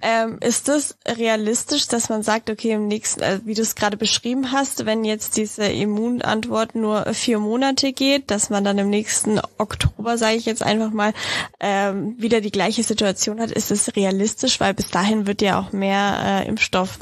Ähm, 0.02 0.38
ist 0.40 0.68
es 0.68 0.98
realistisch, 1.06 1.86
dass 1.86 2.08
man 2.08 2.24
sagt, 2.24 2.50
okay, 2.50 2.72
im 2.72 2.88
nächsten, 2.88 3.22
äh, 3.22 3.40
wie 3.44 3.54
du 3.54 3.62
es 3.62 3.76
gerade 3.76 3.96
beschrieben 3.96 4.50
hast, 4.50 4.86
wenn 4.86 5.04
jetzt 5.04 5.36
diese 5.36 5.64
Immunantwort 5.66 6.74
nur 6.74 7.14
vier 7.14 7.38
Monate 7.38 7.92
geht, 7.92 8.32
dass 8.32 8.50
man 8.50 8.64
dann 8.64 8.78
im 8.78 8.90
nächsten 8.90 9.40
Oktober, 9.58 10.18
sage 10.18 10.36
ich 10.36 10.46
jetzt 10.46 10.64
einfach 10.64 10.90
mal, 10.90 11.12
ähm, 11.60 12.16
wieder 12.18 12.40
die 12.40 12.50
gleiche 12.50 12.82
Situation 12.82 13.40
hat? 13.40 13.52
Ist 13.52 13.70
es 13.70 13.94
realistisch, 13.94 14.58
weil 14.58 14.74
bis 14.74 14.90
dahin 14.90 15.28
wird 15.28 15.40
ja 15.40 15.60
auch 15.60 15.70
mehr 15.70 16.42
äh, 16.44 16.48
Impfstoff 16.48 16.98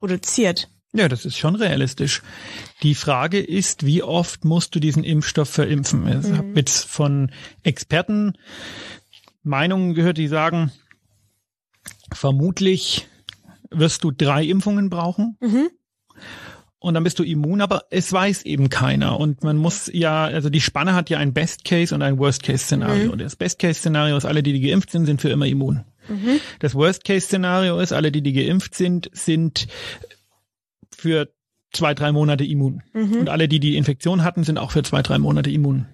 produziert? 0.00 0.68
Ja, 0.96 1.08
das 1.08 1.24
ist 1.24 1.36
schon 1.36 1.56
realistisch. 1.56 2.22
Die 2.84 2.94
Frage 2.94 3.40
ist, 3.40 3.84
wie 3.84 4.04
oft 4.04 4.44
musst 4.44 4.74
du 4.74 4.80
diesen 4.80 5.02
Impfstoff 5.02 5.50
verimpfen? 5.50 6.06
Ich 6.06 6.28
mhm. 6.28 6.36
habe 6.36 6.52
jetzt 6.54 6.86
von 6.86 7.32
Experten 7.64 8.34
Meinungen 9.42 9.94
gehört, 9.94 10.18
die 10.18 10.28
sagen, 10.28 10.70
vermutlich 12.12 13.08
wirst 13.70 14.04
du 14.04 14.12
drei 14.12 14.44
Impfungen 14.44 14.88
brauchen. 14.88 15.36
Mhm. 15.40 15.68
Und 16.78 16.94
dann 16.94 17.02
bist 17.02 17.18
du 17.18 17.24
immun, 17.24 17.60
aber 17.60 17.84
es 17.90 18.12
weiß 18.12 18.42
eben 18.42 18.68
keiner. 18.68 19.18
Und 19.18 19.42
man 19.42 19.56
muss 19.56 19.90
ja, 19.92 20.24
also 20.24 20.50
die 20.50 20.60
Spanne 20.60 20.94
hat 20.94 21.10
ja 21.10 21.18
ein 21.18 21.32
Best-Case 21.32 21.94
und 21.94 22.02
ein 22.02 22.18
Worst-Case-Szenario. 22.18 23.12
Mhm. 23.12 23.18
Das 23.18 23.36
Best-Case-Szenario 23.36 24.16
ist, 24.16 24.26
alle, 24.26 24.42
die, 24.42 24.52
die 24.52 24.60
geimpft 24.60 24.90
sind, 24.90 25.06
sind 25.06 25.20
für 25.20 25.30
immer 25.30 25.46
immun. 25.46 25.84
Mhm. 26.08 26.40
Das 26.60 26.74
Worst-Case-Szenario 26.74 27.80
ist, 27.80 27.92
alle, 27.92 28.12
die, 28.12 28.20
die 28.20 28.34
geimpft 28.34 28.74
sind, 28.74 29.10
sind 29.12 29.66
für 30.94 31.32
zwei, 31.72 31.94
drei 31.94 32.12
Monate 32.12 32.44
immun. 32.44 32.82
Mhm. 32.92 33.18
Und 33.18 33.28
alle, 33.28 33.48
die 33.48 33.60
die 33.60 33.76
Infektion 33.76 34.22
hatten, 34.22 34.44
sind 34.44 34.58
auch 34.58 34.70
für 34.70 34.82
zwei, 34.82 35.02
drei 35.02 35.18
Monate 35.18 35.50
immun. 35.50 35.86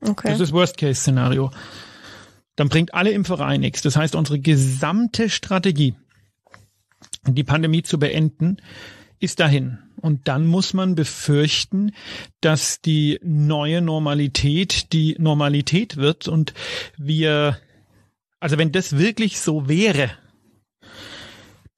Okay. 0.00 0.28
Das 0.30 0.40
ist 0.40 0.52
Worst-Case-Szenario 0.52 1.50
dann 2.56 2.70
bringt 2.70 2.94
alle 2.94 3.10
Impferei 3.10 3.58
nichts. 3.58 3.82
Das 3.82 3.96
heißt, 3.96 4.16
unsere 4.16 4.40
gesamte 4.40 5.30
Strategie, 5.30 5.94
die 7.26 7.44
Pandemie 7.44 7.82
zu 7.82 7.98
beenden, 7.98 8.56
ist 9.20 9.40
dahin. 9.40 9.78
Und 10.00 10.28
dann 10.28 10.46
muss 10.46 10.74
man 10.74 10.94
befürchten, 10.94 11.92
dass 12.40 12.80
die 12.80 13.18
neue 13.22 13.80
Normalität 13.80 14.92
die 14.92 15.16
Normalität 15.18 15.96
wird 15.96 16.28
und 16.28 16.54
wir, 16.96 17.58
also 18.40 18.58
wenn 18.58 18.72
das 18.72 18.98
wirklich 18.98 19.40
so 19.40 19.68
wäre, 19.68 20.10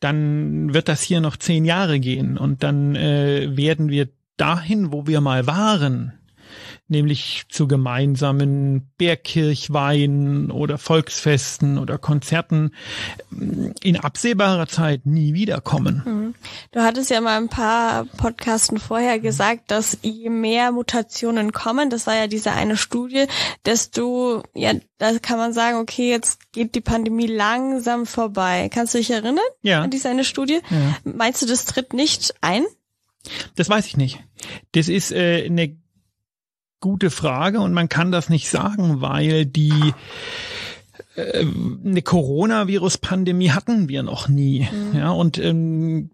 dann 0.00 0.74
wird 0.74 0.88
das 0.88 1.02
hier 1.02 1.20
noch 1.20 1.36
zehn 1.36 1.64
Jahre 1.64 2.00
gehen 2.00 2.38
und 2.38 2.62
dann 2.62 2.94
äh, 2.94 3.56
werden 3.56 3.88
wir 3.88 4.08
dahin, 4.36 4.92
wo 4.92 5.06
wir 5.06 5.20
mal 5.20 5.46
waren, 5.46 6.17
nämlich 6.88 7.44
zu 7.48 7.68
gemeinsamen 7.68 8.90
Bergkirchweihen 8.98 10.50
oder 10.50 10.78
Volksfesten 10.78 11.78
oder 11.78 11.98
Konzerten 11.98 12.74
in 13.82 13.96
absehbarer 13.96 14.66
Zeit 14.66 15.06
nie 15.06 15.34
wiederkommen. 15.34 16.02
Mhm. 16.04 16.34
Du 16.72 16.80
hattest 16.80 17.10
ja 17.10 17.20
mal 17.20 17.36
ein 17.36 17.48
paar 17.48 18.04
Podcasten 18.04 18.78
vorher 18.78 19.18
gesagt, 19.18 19.70
dass 19.70 19.98
je 20.02 20.30
mehr 20.30 20.72
Mutationen 20.72 21.52
kommen, 21.52 21.90
das 21.90 22.06
war 22.06 22.16
ja 22.16 22.26
diese 22.26 22.52
eine 22.52 22.76
Studie, 22.76 23.26
desto, 23.66 24.42
ja, 24.54 24.72
da 24.98 25.18
kann 25.18 25.38
man 25.38 25.52
sagen, 25.52 25.78
okay, 25.78 26.10
jetzt 26.10 26.52
geht 26.52 26.74
die 26.74 26.80
Pandemie 26.80 27.26
langsam 27.26 28.06
vorbei. 28.06 28.68
Kannst 28.72 28.94
du 28.94 28.98
dich 28.98 29.10
erinnern? 29.10 29.38
Ja. 29.62 29.82
An 29.82 29.90
diese 29.90 30.08
eine 30.08 30.24
Studie? 30.24 30.60
Ja. 30.70 30.96
Meinst 31.04 31.42
du, 31.42 31.46
das 31.46 31.66
tritt 31.66 31.92
nicht 31.92 32.34
ein? 32.40 32.64
Das 33.56 33.68
weiß 33.68 33.86
ich 33.86 33.96
nicht. 33.96 34.20
Das 34.72 34.88
ist 34.88 35.12
äh, 35.12 35.44
eine 35.46 35.76
gute 36.80 37.10
Frage 37.10 37.60
und 37.60 37.72
man 37.72 37.88
kann 37.88 38.12
das 38.12 38.28
nicht 38.28 38.48
sagen, 38.48 39.00
weil 39.00 39.46
die 39.46 39.94
äh, 41.16 41.44
eine 41.84 42.02
Coronavirus-Pandemie 42.02 43.50
hatten 43.50 43.88
wir 43.88 44.02
noch 44.02 44.28
nie. 44.28 44.68
Mhm. 44.70 44.98
Ja, 44.98 45.10
und 45.10 45.38
ähm, 45.38 46.10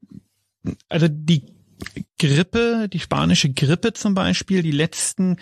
also 0.89 1.09
die 1.09 1.55
Grippe, 2.19 2.89
die 2.91 3.01
spanische 3.01 3.53
Grippe 3.53 3.93
zum 3.93 4.15
Beispiel, 4.15 4.63
die 4.63 4.71
letzten 4.71 5.37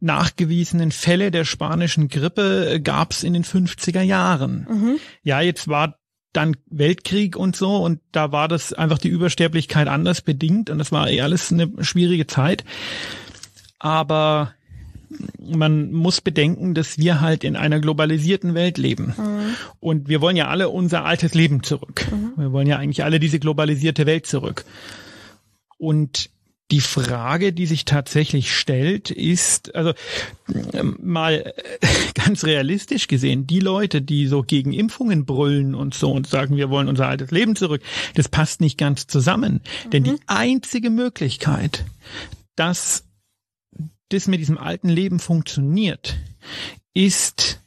nachgewiesenen 0.00 0.92
Fälle 0.92 1.30
der 1.30 1.44
spanischen 1.44 2.08
Grippe 2.08 2.80
gab 2.82 3.12
es 3.12 3.22
in 3.22 3.32
den 3.32 3.44
50er 3.44 4.02
Jahren. 4.02 4.66
Mhm. 4.68 4.96
Ja, 5.22 5.40
jetzt 5.40 5.68
war 5.68 5.98
dann 6.32 6.56
Weltkrieg 6.66 7.36
und 7.36 7.56
so 7.56 7.76
und 7.76 8.00
da 8.12 8.32
war 8.32 8.48
das 8.48 8.74
einfach 8.74 8.98
die 8.98 9.08
Übersterblichkeit 9.08 9.88
anders 9.88 10.20
bedingt 10.20 10.68
und 10.68 10.78
das 10.78 10.92
war 10.92 11.08
eh 11.08 11.22
alles 11.22 11.50
eine 11.50 11.72
schwierige 11.82 12.26
Zeit. 12.26 12.64
Aber 13.78 14.52
man 15.38 15.92
muss 15.92 16.20
bedenken, 16.20 16.74
dass 16.74 16.98
wir 16.98 17.20
halt 17.20 17.44
in 17.44 17.56
einer 17.56 17.80
globalisierten 17.80 18.54
Welt 18.54 18.78
leben. 18.78 19.14
Mhm. 19.16 19.54
Und 19.80 20.08
wir 20.08 20.20
wollen 20.20 20.36
ja 20.36 20.48
alle 20.48 20.68
unser 20.68 21.04
altes 21.04 21.34
Leben 21.34 21.62
zurück. 21.62 22.06
Mhm. 22.10 22.32
Wir 22.36 22.52
wollen 22.52 22.66
ja 22.66 22.78
eigentlich 22.78 23.04
alle 23.04 23.20
diese 23.20 23.38
globalisierte 23.38 24.06
Welt 24.06 24.26
zurück. 24.26 24.64
Und 25.78 26.30
die 26.72 26.80
Frage, 26.80 27.52
die 27.52 27.66
sich 27.66 27.84
tatsächlich 27.84 28.52
stellt, 28.52 29.10
ist, 29.10 29.74
also 29.76 29.92
mal 31.00 31.52
ganz 32.14 32.44
realistisch 32.44 33.06
gesehen, 33.06 33.46
die 33.46 33.60
Leute, 33.60 34.02
die 34.02 34.26
so 34.26 34.42
gegen 34.42 34.72
Impfungen 34.72 35.26
brüllen 35.26 35.76
und 35.76 35.94
so 35.94 36.10
und 36.10 36.26
sagen, 36.26 36.56
wir 36.56 36.68
wollen 36.68 36.88
unser 36.88 37.06
altes 37.06 37.30
Leben 37.30 37.54
zurück, 37.54 37.82
das 38.14 38.28
passt 38.28 38.60
nicht 38.60 38.78
ganz 38.78 39.06
zusammen. 39.06 39.60
Mhm. 39.84 39.90
Denn 39.90 40.04
die 40.04 40.10
mhm. 40.12 40.20
einzige 40.26 40.90
Möglichkeit, 40.90 41.84
dass 42.56 43.04
das 44.10 44.28
mit 44.28 44.40
diesem 44.40 44.58
alten 44.58 44.88
Leben 44.88 45.18
funktioniert, 45.18 46.16
ist 46.94 47.60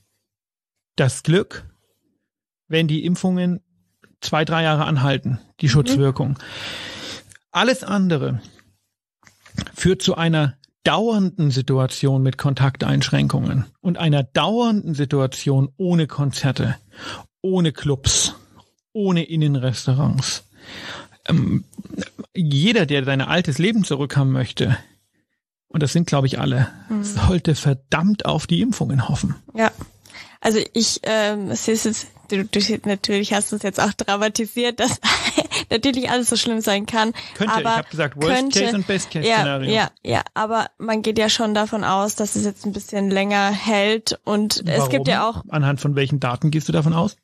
das 0.95 1.23
Glück, 1.23 1.65
wenn 2.67 2.87
die 2.87 3.05
Impfungen 3.05 3.61
zwei, 4.21 4.45
drei 4.45 4.63
Jahre 4.63 4.85
anhalten, 4.85 5.39
die 5.61 5.67
mhm. 5.67 5.71
Schutzwirkung. 5.71 6.39
Alles 7.51 7.83
andere 7.83 8.41
führt 9.73 10.01
zu 10.01 10.15
einer 10.15 10.57
dauernden 10.83 11.51
Situation 11.51 12.23
mit 12.23 12.37
Kontakteinschränkungen 12.37 13.65
und 13.81 13.97
einer 13.97 14.23
dauernden 14.23 14.93
Situation 14.93 15.69
ohne 15.77 16.07
Konzerte, 16.07 16.75
ohne 17.41 17.71
Clubs, 17.71 18.35
ohne 18.93 19.23
Innenrestaurants. 19.23 20.47
Ähm, 21.27 21.65
jeder, 22.35 22.85
der 22.85 23.03
sein 23.03 23.21
altes 23.21 23.57
Leben 23.57 23.83
zurückhaben 23.83 24.31
möchte, 24.31 24.77
und 25.69 25.83
das 25.83 25.93
sind, 25.93 26.07
glaube 26.07 26.27
ich, 26.27 26.39
alle, 26.39 26.67
mhm. 26.89 27.03
sollte 27.03 27.55
verdammt 27.55 28.25
auf 28.25 28.47
die 28.47 28.61
Impfungen 28.61 29.07
hoffen. 29.07 29.35
Ja. 29.53 29.71
Also 30.41 30.59
ich 30.73 31.01
ähm, 31.03 31.53
sehe 31.53 31.73
es 31.73 31.83
jetzt, 31.83 32.07
du, 32.29 32.45
du, 32.45 32.59
natürlich 32.85 33.33
hast 33.33 33.51
du 33.51 33.57
es 33.57 33.61
jetzt 33.61 33.79
auch 33.79 33.93
dramatisiert, 33.93 34.79
dass 34.79 34.99
natürlich 35.69 36.09
alles 36.09 36.29
so 36.29 36.37
schlimm 36.37 36.61
sein 36.61 36.85
kann. 36.85 37.13
Könnte, 37.35 37.53
aber 37.53 37.61
ich 37.61 37.77
habe 37.77 37.89
gesagt, 37.89 38.15
Worst 38.15 38.35
könnte, 38.35 38.59
Case 38.61 38.75
und 38.75 38.87
Best 38.87 39.11
Case 39.11 39.27
Szenario. 39.27 39.71
Ja, 39.71 39.89
ja, 40.01 40.21
aber 40.33 40.67
man 40.77 41.01
geht 41.01 41.19
ja 41.19 41.29
schon 41.29 41.53
davon 41.53 41.83
aus, 41.83 42.15
dass 42.15 42.35
es 42.35 42.45
jetzt 42.45 42.65
ein 42.65 42.71
bisschen 42.71 43.11
länger 43.11 43.51
hält 43.51 44.19
und 44.23 44.61
Warum? 44.65 44.81
es 44.81 44.89
gibt 44.89 45.07
ja 45.07 45.29
auch. 45.29 45.43
Anhand 45.49 45.81
von 45.81 45.95
welchen 45.95 46.21
Daten 46.21 46.51
gehst 46.51 46.69
du 46.69 46.71
davon 46.71 46.93
aus? 46.93 47.17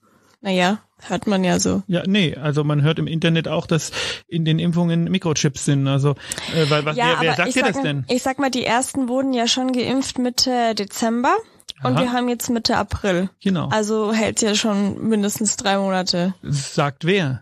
Naja, 0.45 0.77
hört 1.01 1.25
man 1.25 1.43
ja 1.43 1.59
so. 1.59 1.81
Ja, 1.87 2.03
nee, 2.05 2.35
also 2.35 2.63
man 2.63 2.83
hört 2.83 2.99
im 2.99 3.07
Internet 3.07 3.47
auch, 3.47 3.65
dass 3.65 3.91
in 4.27 4.45
den 4.45 4.59
Impfungen 4.59 5.05
Mikrochips 5.05 5.65
sind. 5.65 5.87
Also, 5.87 6.11
äh, 6.53 6.69
weil, 6.69 6.85
was, 6.85 6.95
ja, 6.95 7.17
wer, 7.19 7.21
wer 7.21 7.35
sagt 7.35 7.55
dir 7.55 7.63
das 7.63 7.81
denn? 7.81 8.05
Ich 8.09 8.21
sag 8.21 8.37
mal, 8.37 8.51
die 8.51 8.63
ersten 8.63 9.09
wurden 9.09 9.33
ja 9.33 9.47
schon 9.47 9.71
geimpft 9.71 10.19
Mitte 10.19 10.75
Dezember. 10.75 11.35
Und 11.83 11.95
Aha. 11.95 12.01
wir 12.01 12.13
haben 12.13 12.29
jetzt 12.29 12.51
Mitte 12.51 12.77
April. 12.77 13.31
Genau. 13.41 13.69
Also 13.69 14.13
hält 14.13 14.39
ja 14.41 14.53
schon 14.53 15.09
mindestens 15.09 15.57
drei 15.57 15.79
Monate. 15.79 16.35
Sagt 16.43 17.05
wer? 17.05 17.41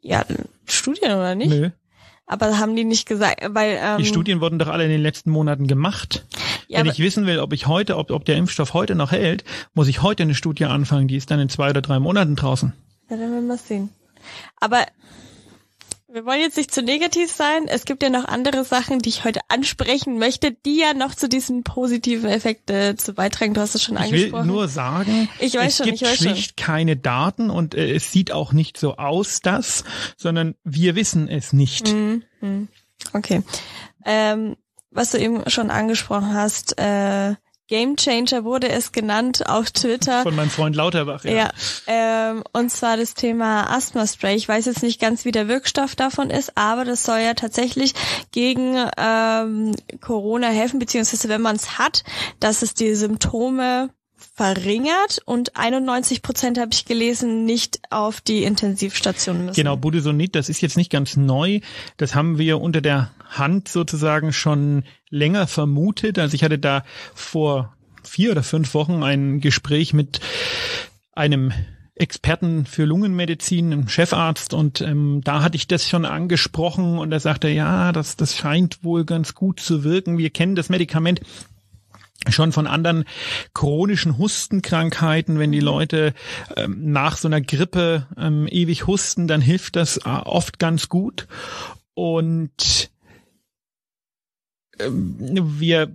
Ja, 0.00 0.24
Studien 0.64 1.12
oder 1.12 1.34
nicht? 1.34 1.50
Nö. 1.50 1.68
Aber 2.26 2.58
haben 2.58 2.76
die 2.76 2.84
nicht 2.84 3.06
gesagt, 3.06 3.44
weil 3.50 3.78
ähm, 3.78 3.98
die 3.98 4.06
Studien 4.06 4.40
wurden 4.40 4.58
doch 4.58 4.68
alle 4.68 4.84
in 4.84 4.90
den 4.90 5.02
letzten 5.02 5.30
Monaten 5.30 5.66
gemacht. 5.66 6.24
Ja, 6.72 6.78
Wenn 6.78 6.86
ich 6.86 7.00
wissen 7.00 7.26
will, 7.26 7.38
ob 7.38 7.52
ich 7.52 7.66
heute, 7.66 7.98
ob, 7.98 8.10
ob 8.10 8.24
der 8.24 8.38
Impfstoff 8.38 8.72
heute 8.72 8.94
noch 8.94 9.12
hält, 9.12 9.44
muss 9.74 9.88
ich 9.88 10.00
heute 10.00 10.22
eine 10.22 10.34
Studie 10.34 10.64
anfangen. 10.64 11.06
Die 11.06 11.16
ist 11.16 11.30
dann 11.30 11.38
in 11.38 11.50
zwei 11.50 11.68
oder 11.68 11.82
drei 11.82 11.98
Monaten 11.98 12.34
draußen. 12.34 12.72
Ja, 13.10 13.16
dann 13.18 13.30
werden 13.30 13.46
wir 13.46 13.58
sehen. 13.58 13.90
Aber 14.58 14.86
wir 16.10 16.24
wollen 16.24 16.40
jetzt 16.40 16.56
nicht 16.56 16.72
zu 16.72 16.82
negativ 16.82 17.30
sein. 17.30 17.68
Es 17.68 17.84
gibt 17.84 18.02
ja 18.02 18.08
noch 18.08 18.24
andere 18.24 18.64
Sachen, 18.64 19.00
die 19.00 19.10
ich 19.10 19.24
heute 19.24 19.40
ansprechen 19.48 20.18
möchte, 20.18 20.52
die 20.52 20.78
ja 20.78 20.94
noch 20.94 21.14
zu 21.14 21.28
diesen 21.28 21.62
positiven 21.62 22.30
Effekten 22.30 22.74
äh, 22.74 22.96
zu 22.96 23.12
beitragen. 23.12 23.52
Du 23.52 23.60
hast 23.60 23.74
es 23.74 23.82
schon 23.82 23.96
ich 23.96 24.04
angesprochen. 24.04 24.42
Ich 24.42 24.48
will 24.48 24.54
nur 24.54 24.68
sagen, 24.68 25.28
ich 25.40 25.54
weiß 25.54 25.72
es 25.72 25.76
schon, 25.76 25.86
gibt 25.86 26.00
ich 26.00 26.08
weiß 26.08 26.16
schlicht 26.16 26.60
schon. 26.60 26.66
keine 26.66 26.96
Daten 26.96 27.50
und 27.50 27.74
äh, 27.74 27.92
es 27.92 28.12
sieht 28.12 28.32
auch 28.32 28.54
nicht 28.54 28.78
so 28.78 28.96
aus, 28.96 29.40
dass, 29.40 29.84
sondern 30.16 30.54
wir 30.64 30.96
wissen 30.96 31.28
es 31.28 31.52
nicht. 31.52 31.92
Mhm. 31.92 32.22
Mhm. 32.40 32.68
Okay. 33.12 33.42
Ähm, 34.06 34.56
was 34.92 35.10
du 35.10 35.18
eben 35.18 35.48
schon 35.48 35.70
angesprochen 35.70 36.34
hast, 36.34 36.78
äh, 36.78 37.34
Game 37.72 37.96
Changer 37.96 38.44
wurde 38.44 38.68
es 38.68 38.92
genannt 38.92 39.48
auf 39.48 39.70
Twitter. 39.70 40.24
Von 40.24 40.36
meinem 40.36 40.50
Freund 40.50 40.76
Lauterbach, 40.76 41.24
ja. 41.24 41.32
Ja, 41.32 41.50
ähm, 41.86 42.44
und 42.52 42.70
zwar 42.70 42.98
das 42.98 43.14
Thema 43.14 43.70
Asthma-Spray. 43.70 44.36
Ich 44.36 44.46
weiß 44.46 44.66
jetzt 44.66 44.82
nicht 44.82 45.00
ganz, 45.00 45.24
wie 45.24 45.32
der 45.32 45.48
Wirkstoff 45.48 45.96
davon 45.96 46.28
ist, 46.28 46.58
aber 46.58 46.84
das 46.84 47.04
soll 47.04 47.20
ja 47.20 47.32
tatsächlich 47.32 47.94
gegen 48.30 48.76
ähm, 48.98 49.74
Corona 50.02 50.48
helfen, 50.48 50.80
beziehungsweise 50.80 51.30
wenn 51.30 51.40
man 51.40 51.56
es 51.56 51.78
hat, 51.78 52.04
dass 52.40 52.60
es 52.60 52.74
die 52.74 52.94
Symptome 52.94 53.88
verringert 54.34 55.20
und 55.26 55.56
91 55.56 56.22
Prozent 56.22 56.58
habe 56.58 56.70
ich 56.72 56.86
gelesen, 56.86 57.44
nicht 57.44 57.80
auf 57.90 58.20
die 58.20 58.44
Intensivstation 58.44 59.44
müssen. 59.44 59.56
Genau, 59.56 59.76
Budesonid, 59.76 60.34
das 60.34 60.48
ist 60.48 60.62
jetzt 60.62 60.76
nicht 60.76 60.90
ganz 60.90 61.16
neu. 61.16 61.60
Das 61.98 62.14
haben 62.14 62.38
wir 62.38 62.60
unter 62.60 62.80
der 62.80 63.10
Hand 63.28 63.68
sozusagen 63.68 64.32
schon 64.32 64.84
länger 65.10 65.46
vermutet. 65.46 66.18
Also 66.18 66.34
ich 66.34 66.44
hatte 66.44 66.58
da 66.58 66.84
vor 67.14 67.76
vier 68.02 68.32
oder 68.32 68.42
fünf 68.42 68.72
Wochen 68.74 69.02
ein 69.02 69.40
Gespräch 69.40 69.92
mit 69.92 70.20
einem 71.12 71.52
Experten 71.94 72.64
für 72.64 72.84
Lungenmedizin, 72.84 73.70
einem 73.70 73.88
Chefarzt 73.88 74.54
und 74.54 74.80
ähm, 74.80 75.20
da 75.24 75.42
hatte 75.42 75.56
ich 75.56 75.68
das 75.68 75.86
schon 75.86 76.06
angesprochen 76.06 76.98
und 76.98 77.12
er 77.12 77.20
sagte, 77.20 77.48
ja, 77.48 77.92
das, 77.92 78.16
das 78.16 78.34
scheint 78.36 78.82
wohl 78.82 79.04
ganz 79.04 79.34
gut 79.34 79.60
zu 79.60 79.84
wirken. 79.84 80.16
Wir 80.16 80.30
kennen 80.30 80.56
das 80.56 80.70
Medikament 80.70 81.20
schon 82.28 82.52
von 82.52 82.66
anderen 82.66 83.04
chronischen 83.54 84.18
Hustenkrankheiten, 84.18 85.38
wenn 85.38 85.52
die 85.52 85.60
Leute 85.60 86.14
ähm, 86.56 86.92
nach 86.92 87.16
so 87.16 87.28
einer 87.28 87.40
Grippe 87.40 88.06
ähm, 88.16 88.46
ewig 88.50 88.86
husten, 88.86 89.26
dann 89.28 89.40
hilft 89.40 89.76
das 89.76 89.98
äh, 89.98 90.08
oft 90.08 90.58
ganz 90.58 90.88
gut. 90.88 91.26
Und 91.94 92.90
ähm, 94.78 95.16
wir, 95.58 95.92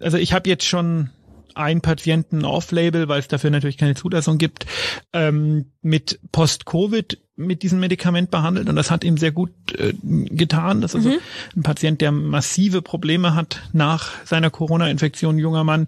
also 0.00 0.16
ich 0.16 0.32
habe 0.32 0.48
jetzt 0.48 0.64
schon 0.64 1.10
einen 1.58 1.80
Patienten 1.80 2.44
off-label, 2.44 3.08
weil 3.08 3.20
es 3.20 3.28
dafür 3.28 3.50
natürlich 3.50 3.78
keine 3.78 3.94
Zulassung 3.94 4.38
gibt, 4.38 4.66
ähm, 5.12 5.72
mit 5.82 6.20
Post-Covid 6.32 7.18
mit 7.36 7.62
diesem 7.62 7.78
Medikament 7.78 8.32
behandelt 8.32 8.68
und 8.68 8.74
das 8.74 8.90
hat 8.90 9.04
ihm 9.04 9.16
sehr 9.16 9.30
gut 9.30 9.50
äh, 9.78 9.94
getan. 10.02 10.80
Das 10.80 10.92
ist 10.92 10.96
also 10.96 11.10
mhm. 11.10 11.18
ein 11.56 11.62
Patient, 11.62 12.00
der 12.00 12.10
massive 12.10 12.82
Probleme 12.82 13.34
hat 13.34 13.62
nach 13.72 14.10
seiner 14.24 14.50
Corona-Infektion, 14.50 15.36
ein 15.36 15.38
junger 15.38 15.62
Mann, 15.62 15.86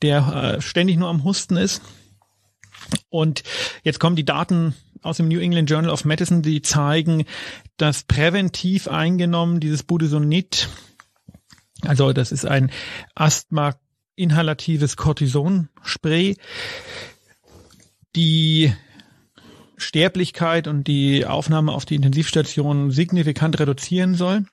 der 0.00 0.56
äh, 0.58 0.60
ständig 0.60 0.96
nur 0.98 1.08
am 1.08 1.24
Husten 1.24 1.56
ist. 1.56 1.82
Und 3.08 3.42
jetzt 3.82 3.98
kommen 3.98 4.16
die 4.16 4.24
Daten 4.24 4.74
aus 5.02 5.16
dem 5.16 5.28
New 5.28 5.40
England 5.40 5.68
Journal 5.68 5.90
of 5.90 6.04
Medicine, 6.04 6.42
die 6.42 6.62
zeigen, 6.62 7.24
dass 7.76 8.04
präventiv 8.04 8.86
eingenommen 8.86 9.58
dieses 9.58 9.82
Budesonid, 9.82 10.68
also 11.82 12.12
das 12.12 12.30
ist 12.30 12.46
ein 12.46 12.70
Asthma 13.16 13.74
inhalatives 14.22 14.96
Cortison-Spray, 14.96 16.36
die 18.14 18.72
Sterblichkeit 19.76 20.68
und 20.68 20.86
die 20.86 21.26
Aufnahme 21.26 21.72
auf 21.72 21.84
die 21.84 21.96
Intensivstation 21.96 22.90
signifikant 22.90 23.58
reduzieren 23.58 24.14
soll. 24.14 24.44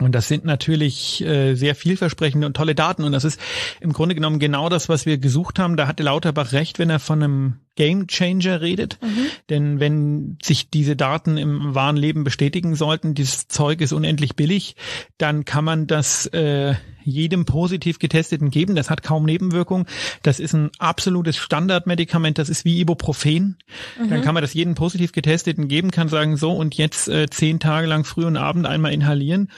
Und 0.00 0.14
das 0.14 0.28
sind 0.28 0.44
natürlich 0.44 1.22
äh, 1.22 1.54
sehr 1.54 1.74
vielversprechende 1.74 2.46
und 2.46 2.56
tolle 2.56 2.74
Daten. 2.74 3.04
Und 3.04 3.12
das 3.12 3.24
ist 3.24 3.38
im 3.80 3.92
Grunde 3.92 4.14
genommen 4.14 4.38
genau 4.38 4.68
das, 4.68 4.88
was 4.88 5.04
wir 5.04 5.18
gesucht 5.18 5.58
haben. 5.58 5.76
Da 5.76 5.86
hatte 5.86 6.02
Lauterbach 6.02 6.52
recht, 6.52 6.78
wenn 6.78 6.88
er 6.88 7.00
von 7.00 7.22
einem 7.22 7.60
Game 7.80 8.08
Changer 8.08 8.60
redet. 8.60 8.98
Mhm. 9.00 9.26
Denn 9.48 9.80
wenn 9.80 10.36
sich 10.42 10.68
diese 10.68 10.96
Daten 10.96 11.38
im 11.38 11.74
wahren 11.74 11.96
Leben 11.96 12.24
bestätigen 12.24 12.74
sollten, 12.74 13.14
dieses 13.14 13.48
Zeug 13.48 13.80
ist 13.80 13.94
unendlich 13.94 14.36
billig, 14.36 14.76
dann 15.16 15.46
kann 15.46 15.64
man 15.64 15.86
das 15.86 16.26
äh, 16.26 16.74
jedem 17.04 17.46
positiv 17.46 17.98
getesteten 17.98 18.50
geben. 18.50 18.74
Das 18.74 18.90
hat 18.90 19.02
kaum 19.02 19.24
Nebenwirkungen. 19.24 19.86
Das 20.22 20.40
ist 20.40 20.52
ein 20.52 20.68
absolutes 20.78 21.38
Standardmedikament. 21.38 22.36
Das 22.36 22.50
ist 22.50 22.66
wie 22.66 22.80
Ibuprofen. 22.80 23.56
Mhm. 23.98 24.10
Dann 24.10 24.20
kann 24.20 24.34
man 24.34 24.42
das 24.42 24.52
jedem 24.52 24.74
positiv 24.74 25.12
getesteten 25.12 25.66
geben, 25.66 25.90
kann 25.90 26.10
sagen, 26.10 26.36
so 26.36 26.52
und 26.52 26.74
jetzt 26.74 27.08
äh, 27.08 27.30
zehn 27.30 27.60
Tage 27.60 27.86
lang 27.86 28.04
früh 28.04 28.26
und 28.26 28.36
Abend 28.36 28.66
einmal 28.66 28.92
inhalieren. 28.92 29.48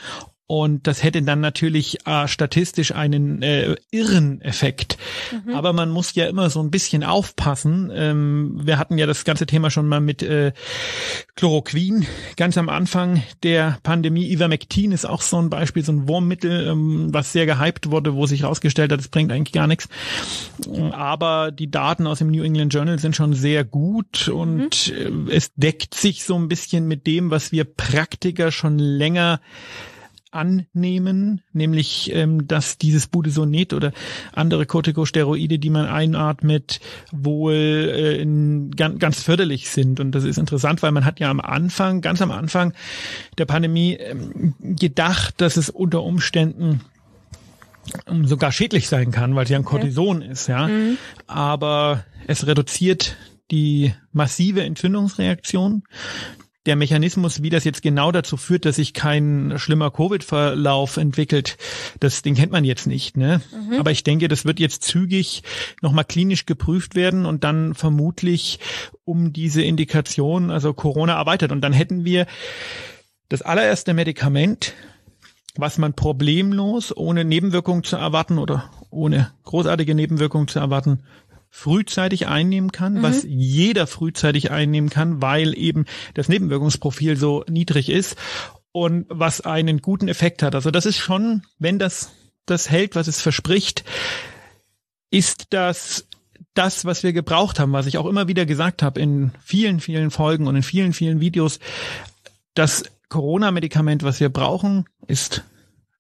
Und 0.53 0.87
das 0.87 1.03
hätte 1.03 1.23
dann 1.23 1.41
natürlich 1.41 2.07
äh, 2.07 2.29
statistisch 2.29 2.95
einen 2.95 3.41
äh, 3.41 3.75
irren 3.91 4.43
Effekt. 4.43 4.99
Mhm. 5.47 5.55
Aber 5.55 5.73
man 5.73 5.89
muss 5.89 6.15
ja 6.15 6.27
immer 6.27 6.51
so 6.51 6.63
ein 6.63 6.71
bisschen 6.71 7.05
aufpassen. 7.05 7.91
Ähm, 7.91 8.61
wir 8.63 8.79
hatten 8.79 8.99
ja 8.99 9.07
das 9.07 9.25
ganze 9.25 9.47
Thema 9.47 9.71
schon 9.71 9.89
mal 9.89 10.03
mit 10.03 10.23
äh, 10.23 10.53
Chloroquin. 11.37 12.07
Ganz 12.37 12.59
am 12.59 12.69
Anfang 12.69 13.23
der 13.43 13.79
Pandemie. 13.83 14.31
Ivermectin 14.31 14.93
ist 14.93 15.07
auch 15.07 15.23
so 15.23 15.39
ein 15.39 15.49
Beispiel, 15.49 15.83
so 15.83 15.93
ein 15.93 16.07
Wurmmittel, 16.07 16.69
ähm, 16.69 17.09
was 17.15 17.33
sehr 17.33 17.47
gehypt 17.47 17.91
wurde, 17.91 18.15
wo 18.15 18.27
sich 18.27 18.43
herausgestellt 18.43 18.93
hat, 18.93 19.01
es 19.01 19.09
bringt 19.09 19.33
eigentlich 19.33 19.55
gar 19.55 19.67
nichts. 19.67 19.89
Aber 20.93 21.51
die 21.51 21.71
Daten 21.71 22.07
aus 22.07 22.19
dem 22.19 22.31
New 22.31 22.45
England 22.45 22.75
Journal 22.75 22.99
sind 22.99 23.17
schon 23.17 23.33
sehr 23.33 23.65
gut 23.65 24.29
und 24.29 24.93
mhm. 24.93 25.31
es 25.31 25.55
deckt 25.55 25.95
sich 25.95 26.25
so 26.25 26.37
ein 26.37 26.49
bisschen 26.49 26.87
mit 26.87 27.07
dem, 27.07 27.31
was 27.31 27.53
wir 27.53 27.65
Praktiker 27.65 28.53
schon 28.53 28.79
länger 28.79 29.41
annehmen, 30.33 31.43
nämlich 31.53 32.11
ähm, 32.15 32.47
dass 32.49 32.79
dieses 32.79 33.07
Budesonid 33.07 33.73
oder 33.73 33.93
andere 34.33 34.67
Corticosteroide, 34.67 35.59
die 35.59 35.71
man 35.71 35.87
einatmet, 35.87 36.81
wohl 37.11 37.55
äh, 37.55 38.17
in, 38.21 38.71
ganz, 38.73 38.99
ganz 38.99 39.23
förderlich 39.23 39.71
sind. 39.71 40.01
Und 40.01 40.13
das 40.13 40.25
ist 40.25 40.39
interessant, 40.39 40.83
weil 40.83 40.93
man 40.93 41.05
hat 41.05 41.21
ja 41.21 41.31
am 41.31 41.41
Anfang, 41.41 42.01
ganz 42.01 42.23
am 42.23 42.31
Anfang 42.31 42.73
der 43.39 43.45
Pandemie 43.45 43.95
ähm, 43.95 44.55
gedacht, 44.61 45.41
dass 45.41 45.57
es 45.57 45.71
unter 45.71 46.03
Umständen 46.03 46.81
ähm, 48.07 48.27
sogar 48.27 48.53
schädlich 48.53 48.89
sein 48.89 49.11
kann, 49.11 49.35
weil 49.35 49.45
es 49.45 49.51
ja 49.51 49.59
ein 49.59 49.65
Cortison 49.65 50.19
okay. 50.19 50.33
ist, 50.33 50.47
ja. 50.49 50.69
Mhm. 50.69 50.99
Aber 51.27 52.05
es 52.27 52.47
reduziert 52.47 53.17
die 53.51 53.93
massive 54.13 54.63
Entzündungsreaktion 54.63 55.83
der 56.67 56.77
Mechanismus, 56.77 57.43
wie 57.43 57.51
das 57.51 57.65
jetzt 57.65 57.83
genau 57.83 58.13
dazu 58.13 58.37
führt, 58.37 58.65
dass 58.65 58.77
sich 58.77 58.95
kein 58.95 59.55
schlimmer 59.57 59.91
Covid-Verlauf 59.91 60.97
entwickelt, 60.97 61.57
das, 61.99 62.23
den 62.23 62.35
kennt 62.35 62.53
man 62.53 62.65
jetzt 62.65 62.87
nicht. 62.87 63.17
Ne? 63.17 63.41
Mhm. 63.53 63.81
Aber 63.81 63.91
ich 63.91 64.05
denke, 64.05 64.29
das 64.29 64.45
wird 64.45 64.61
jetzt 64.61 64.85
zügig 64.85 65.43
nochmal 65.81 66.05
klinisch 66.05 66.47
geprüft 66.47 66.95
werden 66.95 67.27
und 67.27 67.43
dann 67.43 67.75
vermutlich 67.75 68.61
um 69.05 69.33
diese 69.33 69.63
Indikation, 69.63 70.51
also 70.51 70.73
Corona 70.73 71.15
erweitert. 71.15 71.51
Und 71.51 71.63
dann 71.63 71.73
hätten 71.73 72.05
wir 72.05 72.27
das 73.29 73.43
allererste 73.43 73.93
Medikament, 73.93 74.75
was 75.57 75.79
man 75.79 75.95
problemlos, 75.95 76.97
ohne 76.97 77.25
Nebenwirkungen 77.25 77.83
zu 77.83 77.97
erwarten 77.97 78.39
oder 78.39 78.71
ohne 78.91 79.33
großartige 79.45 79.95
Nebenwirkungen 79.95 80.49
zu 80.49 80.61
erwarten, 80.61 81.01
frühzeitig 81.55 82.27
einnehmen 82.27 82.73
kann, 82.73 82.95
mhm. 82.95 83.03
was 83.03 83.25
jeder 83.29 83.87
frühzeitig 83.87 84.51
einnehmen 84.51 84.89
kann, 84.89 85.21
weil 85.21 85.57
eben 85.57 85.85
das 86.15 86.29
Nebenwirkungsprofil 86.29 87.19
so 87.19 87.45
niedrig 87.47 87.91
ist 87.91 88.17
und 88.73 89.05
was 89.11 89.43
einen 89.43 89.83
guten 89.83 90.09
Effekt 90.09 90.43
hat. 90.43 90.55
Also 90.55 90.71
das 90.71 90.87
ist 90.87 90.97
schon, 90.97 91.43
wenn 91.59 91.79
das 91.79 92.11
das 92.47 92.71
hält, 92.71 92.97
was 92.97 93.07
es 93.07 93.21
verspricht, 93.21 93.85
ist 95.11 95.49
das 95.51 96.09
das, 96.55 96.87
was 96.87 97.03
wir 97.03 97.13
gebraucht 97.13 97.61
haben, 97.61 97.73
was 97.73 97.87
ich 97.87 97.99
auch 97.99 98.07
immer 98.07 98.29
wieder 98.29 98.47
gesagt 98.47 98.83
habe 98.83 98.99
in 98.99 99.33
vielen, 99.45 99.79
vielen 99.81 100.11
Folgen 100.11 100.47
und 100.47 100.57
in 100.57 100.63
vielen, 100.63 100.95
vielen 100.95 101.21
Videos. 101.21 101.61
Das 102.55 102.85
Corona-Medikament, 103.11 104.03
was 104.05 104.21
wir 104.21 104.31
brauchen, 104.31 104.87
ist 105.07 105.45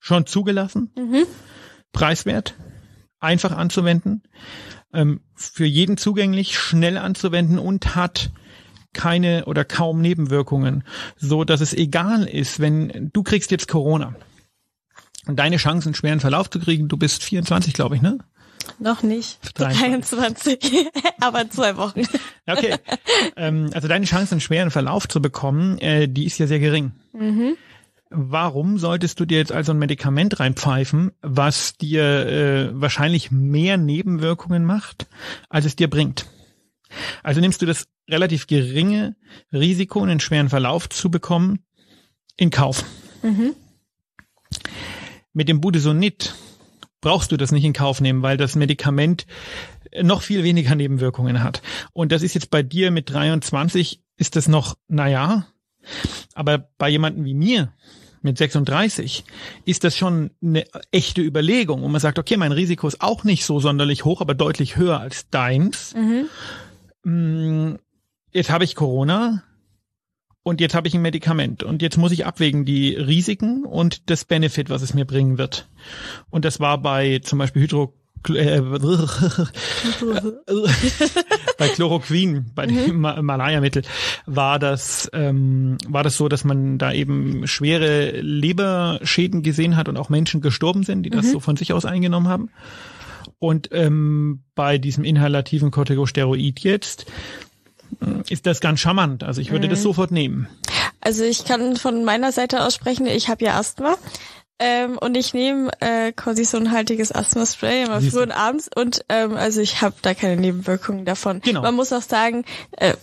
schon 0.00 0.24
zugelassen, 0.24 0.90
mhm. 0.96 1.26
preiswert, 1.92 2.54
einfach 3.20 3.52
anzuwenden 3.52 4.22
ähm, 4.92 5.20
für 5.34 5.66
jeden 5.66 5.96
zugänglich, 5.96 6.58
schnell 6.58 6.98
anzuwenden 6.98 7.58
und 7.58 7.94
hat 7.94 8.30
keine 8.92 9.46
oder 9.46 9.64
kaum 9.64 10.00
Nebenwirkungen, 10.00 10.84
so 11.16 11.44
dass 11.44 11.60
es 11.60 11.72
egal 11.72 12.24
ist, 12.24 12.60
wenn 12.60 13.10
du 13.12 13.22
kriegst 13.22 13.50
jetzt 13.50 13.68
Corona 13.68 14.14
und 15.26 15.38
deine 15.38 15.56
Chancen 15.56 15.94
schweren 15.94 16.20
Verlauf 16.20 16.50
zu 16.50 16.58
kriegen, 16.58 16.88
du 16.88 16.96
bist 16.96 17.22
24, 17.22 17.72
glaube 17.72 17.96
ich, 17.96 18.02
ne? 18.02 18.18
Noch 18.78 19.02
nicht. 19.02 19.38
23, 19.58 20.58
aber 21.20 21.48
zwei 21.50 21.76
Wochen. 21.76 22.02
Okay. 22.44 22.74
Ähm, 23.36 23.70
also 23.72 23.86
deine 23.86 24.04
Chancen, 24.04 24.34
einen 24.34 24.40
schweren 24.40 24.72
Verlauf 24.72 25.06
zu 25.06 25.22
bekommen, 25.22 25.78
äh, 25.78 26.08
die 26.08 26.26
ist 26.26 26.38
ja 26.38 26.48
sehr 26.48 26.58
gering. 26.58 26.90
Mhm. 27.12 27.56
Warum 28.14 28.78
solltest 28.78 29.18
du 29.20 29.24
dir 29.24 29.38
jetzt 29.38 29.52
also 29.52 29.72
ein 29.72 29.78
Medikament 29.78 30.38
reinpfeifen, 30.38 31.12
was 31.22 31.76
dir 31.78 32.02
äh, 32.02 32.80
wahrscheinlich 32.80 33.30
mehr 33.30 33.76
Nebenwirkungen 33.76 34.64
macht, 34.64 35.06
als 35.48 35.64
es 35.64 35.76
dir 35.76 35.88
bringt? 35.88 36.26
Also 37.22 37.40
nimmst 37.40 37.62
du 37.62 37.66
das 37.66 37.88
relativ 38.08 38.46
geringe 38.46 39.16
Risiko, 39.52 40.02
einen 40.02 40.20
schweren 40.20 40.50
Verlauf 40.50 40.88
zu 40.88 41.10
bekommen, 41.10 41.60
in 42.36 42.50
Kauf. 42.50 42.84
Mhm. 43.22 43.54
Mit 45.32 45.48
dem 45.48 45.60
Budesonid 45.60 46.34
brauchst 47.00 47.32
du 47.32 47.36
das 47.36 47.52
nicht 47.52 47.64
in 47.64 47.72
Kauf 47.72 48.00
nehmen, 48.00 48.22
weil 48.22 48.36
das 48.36 48.56
Medikament 48.56 49.26
noch 50.02 50.22
viel 50.22 50.42
weniger 50.44 50.74
Nebenwirkungen 50.74 51.42
hat. 51.42 51.62
Und 51.92 52.12
das 52.12 52.22
ist 52.22 52.34
jetzt 52.34 52.50
bei 52.50 52.62
dir 52.62 52.90
mit 52.90 53.10
23 53.10 54.02
ist 54.16 54.36
das 54.36 54.48
noch, 54.48 54.76
naja, 54.88 55.46
aber 56.34 56.70
bei 56.78 56.88
jemandem 56.88 57.24
wie 57.24 57.34
mir 57.34 57.72
mit 58.22 58.38
36 58.38 59.24
ist 59.64 59.84
das 59.84 59.96
schon 59.96 60.30
eine 60.42 60.64
echte 60.90 61.22
Überlegung. 61.22 61.82
Und 61.82 61.92
man 61.92 62.00
sagt, 62.00 62.18
okay, 62.18 62.36
mein 62.36 62.52
Risiko 62.52 62.88
ist 62.88 63.00
auch 63.00 63.24
nicht 63.24 63.44
so 63.44 63.60
sonderlich 63.60 64.04
hoch, 64.04 64.20
aber 64.20 64.34
deutlich 64.34 64.76
höher 64.76 65.00
als 65.00 65.28
deins. 65.30 65.94
Mhm. 67.04 67.78
Jetzt 68.32 68.50
habe 68.50 68.64
ich 68.64 68.74
Corona 68.74 69.42
und 70.42 70.60
jetzt 70.60 70.74
habe 70.74 70.88
ich 70.88 70.94
ein 70.94 71.02
Medikament 71.02 71.62
und 71.62 71.82
jetzt 71.82 71.96
muss 71.98 72.12
ich 72.12 72.26
abwägen 72.26 72.64
die 72.64 72.94
Risiken 72.94 73.64
und 73.64 74.10
das 74.10 74.24
Benefit, 74.24 74.70
was 74.70 74.82
es 74.82 74.94
mir 74.94 75.04
bringen 75.04 75.38
wird. 75.38 75.68
Und 76.30 76.44
das 76.44 76.60
war 76.60 76.78
bei 76.78 77.20
zum 77.20 77.38
Beispiel 77.38 77.62
Hydro 77.62 77.94
äh, 78.28 78.60
bei 81.58 81.68
Chloroquin, 81.68 82.46
bei 82.54 82.66
dem 82.66 82.96
mhm. 82.96 83.00
Malaria-Mittel, 83.00 83.82
war 84.26 84.58
das, 84.58 85.10
ähm, 85.12 85.78
war 85.86 86.02
das 86.02 86.16
so, 86.16 86.28
dass 86.28 86.44
man 86.44 86.78
da 86.78 86.92
eben 86.92 87.46
schwere 87.46 88.20
Leberschäden 88.20 89.42
gesehen 89.42 89.76
hat 89.76 89.88
und 89.88 89.96
auch 89.96 90.08
Menschen 90.08 90.40
gestorben 90.40 90.82
sind, 90.82 91.04
die 91.04 91.10
das 91.10 91.26
mhm. 91.26 91.30
so 91.30 91.40
von 91.40 91.56
sich 91.56 91.72
aus 91.72 91.84
eingenommen 91.84 92.28
haben. 92.28 92.50
Und 93.38 93.68
ähm, 93.72 94.42
bei 94.54 94.78
diesem 94.78 95.04
inhalativen 95.04 95.70
Corticosteroid 95.70 96.60
jetzt 96.60 97.06
äh, 98.00 98.32
ist 98.32 98.46
das 98.46 98.60
ganz 98.60 98.80
charmant. 98.80 99.24
Also 99.24 99.40
ich 99.40 99.50
würde 99.50 99.66
mhm. 99.66 99.70
das 99.70 99.82
sofort 99.82 100.10
nehmen. 100.10 100.48
Also 101.00 101.24
ich 101.24 101.44
kann 101.44 101.76
von 101.76 102.04
meiner 102.04 102.30
Seite 102.30 102.64
aus 102.64 102.74
sprechen, 102.74 103.06
ich 103.06 103.28
habe 103.28 103.44
ja 103.44 103.58
Asthma. 103.58 103.96
Ähm, 104.64 104.96
und 104.96 105.16
ich 105.16 105.34
nehme 105.34 105.70
äh, 105.80 106.12
quasi 106.12 106.44
so 106.44 106.56
ein 106.56 106.70
haltiges 106.70 107.10
Asthma-Spray 107.10 107.82
immer 107.82 108.00
früh 108.00 108.22
und 108.22 108.30
abends 108.30 108.70
und 108.72 109.04
ähm, 109.08 109.34
also 109.34 109.60
ich 109.60 109.82
habe 109.82 109.96
da 110.02 110.14
keine 110.14 110.40
Nebenwirkungen 110.40 111.04
davon. 111.04 111.40
Genau. 111.40 111.62
Man 111.62 111.74
muss 111.74 111.92
auch 111.92 112.02
sagen, 112.02 112.44
äh, 112.76 112.94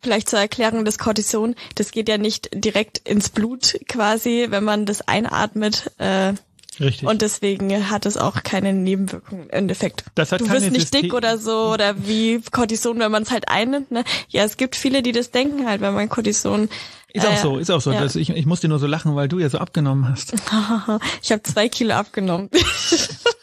vielleicht 0.00 0.28
zur 0.28 0.38
Erklärung 0.38 0.84
des 0.84 0.98
Cortison, 0.98 1.56
das 1.74 1.90
geht 1.90 2.08
ja 2.08 2.18
nicht 2.18 2.50
direkt 2.54 2.98
ins 2.98 3.30
Blut 3.30 3.80
quasi, 3.88 4.46
wenn 4.50 4.62
man 4.62 4.86
das 4.86 5.08
einatmet. 5.08 5.90
Äh, 5.98 6.34
Richtig. 6.80 7.08
Und 7.08 7.22
deswegen 7.22 7.90
hat 7.90 8.06
es 8.06 8.16
auch 8.16 8.42
keine 8.42 8.72
Nebenwirkungen 8.72 9.44
im 9.44 9.50
Endeffekt. 9.50 10.04
Das 10.14 10.32
hat 10.32 10.40
du 10.40 10.50
wirst 10.50 10.70
nicht 10.70 10.82
System 10.82 11.02
dick 11.02 11.14
oder 11.14 11.38
so 11.38 11.72
oder 11.72 12.06
wie 12.06 12.40
Cortison, 12.50 12.98
wenn 12.98 13.10
man 13.10 13.22
es 13.22 13.30
halt 13.30 13.48
einnimmt. 13.48 13.90
Ne? 13.90 14.04
Ja, 14.28 14.44
es 14.44 14.56
gibt 14.56 14.76
viele, 14.76 15.02
die 15.02 15.12
das 15.12 15.30
denken 15.30 15.66
halt, 15.66 15.80
wenn 15.80 15.94
man 15.94 16.08
Cortison 16.08 16.68
ist 17.16 17.26
auch 17.26 17.32
äh, 17.32 17.36
so, 17.36 17.56
ist 17.56 17.70
auch 17.70 17.80
so. 17.80 17.92
Ja. 17.92 18.04
ich, 18.04 18.28
ich 18.28 18.46
musste 18.46 18.68
nur 18.68 18.78
so 18.78 18.86
lachen, 18.86 19.16
weil 19.16 19.26
du 19.26 19.38
ja 19.38 19.48
so 19.48 19.58
abgenommen 19.58 20.08
hast. 20.08 20.34
ich 21.22 21.32
habe 21.32 21.42
zwei 21.42 21.68
Kilo 21.68 21.94
abgenommen. 21.94 22.50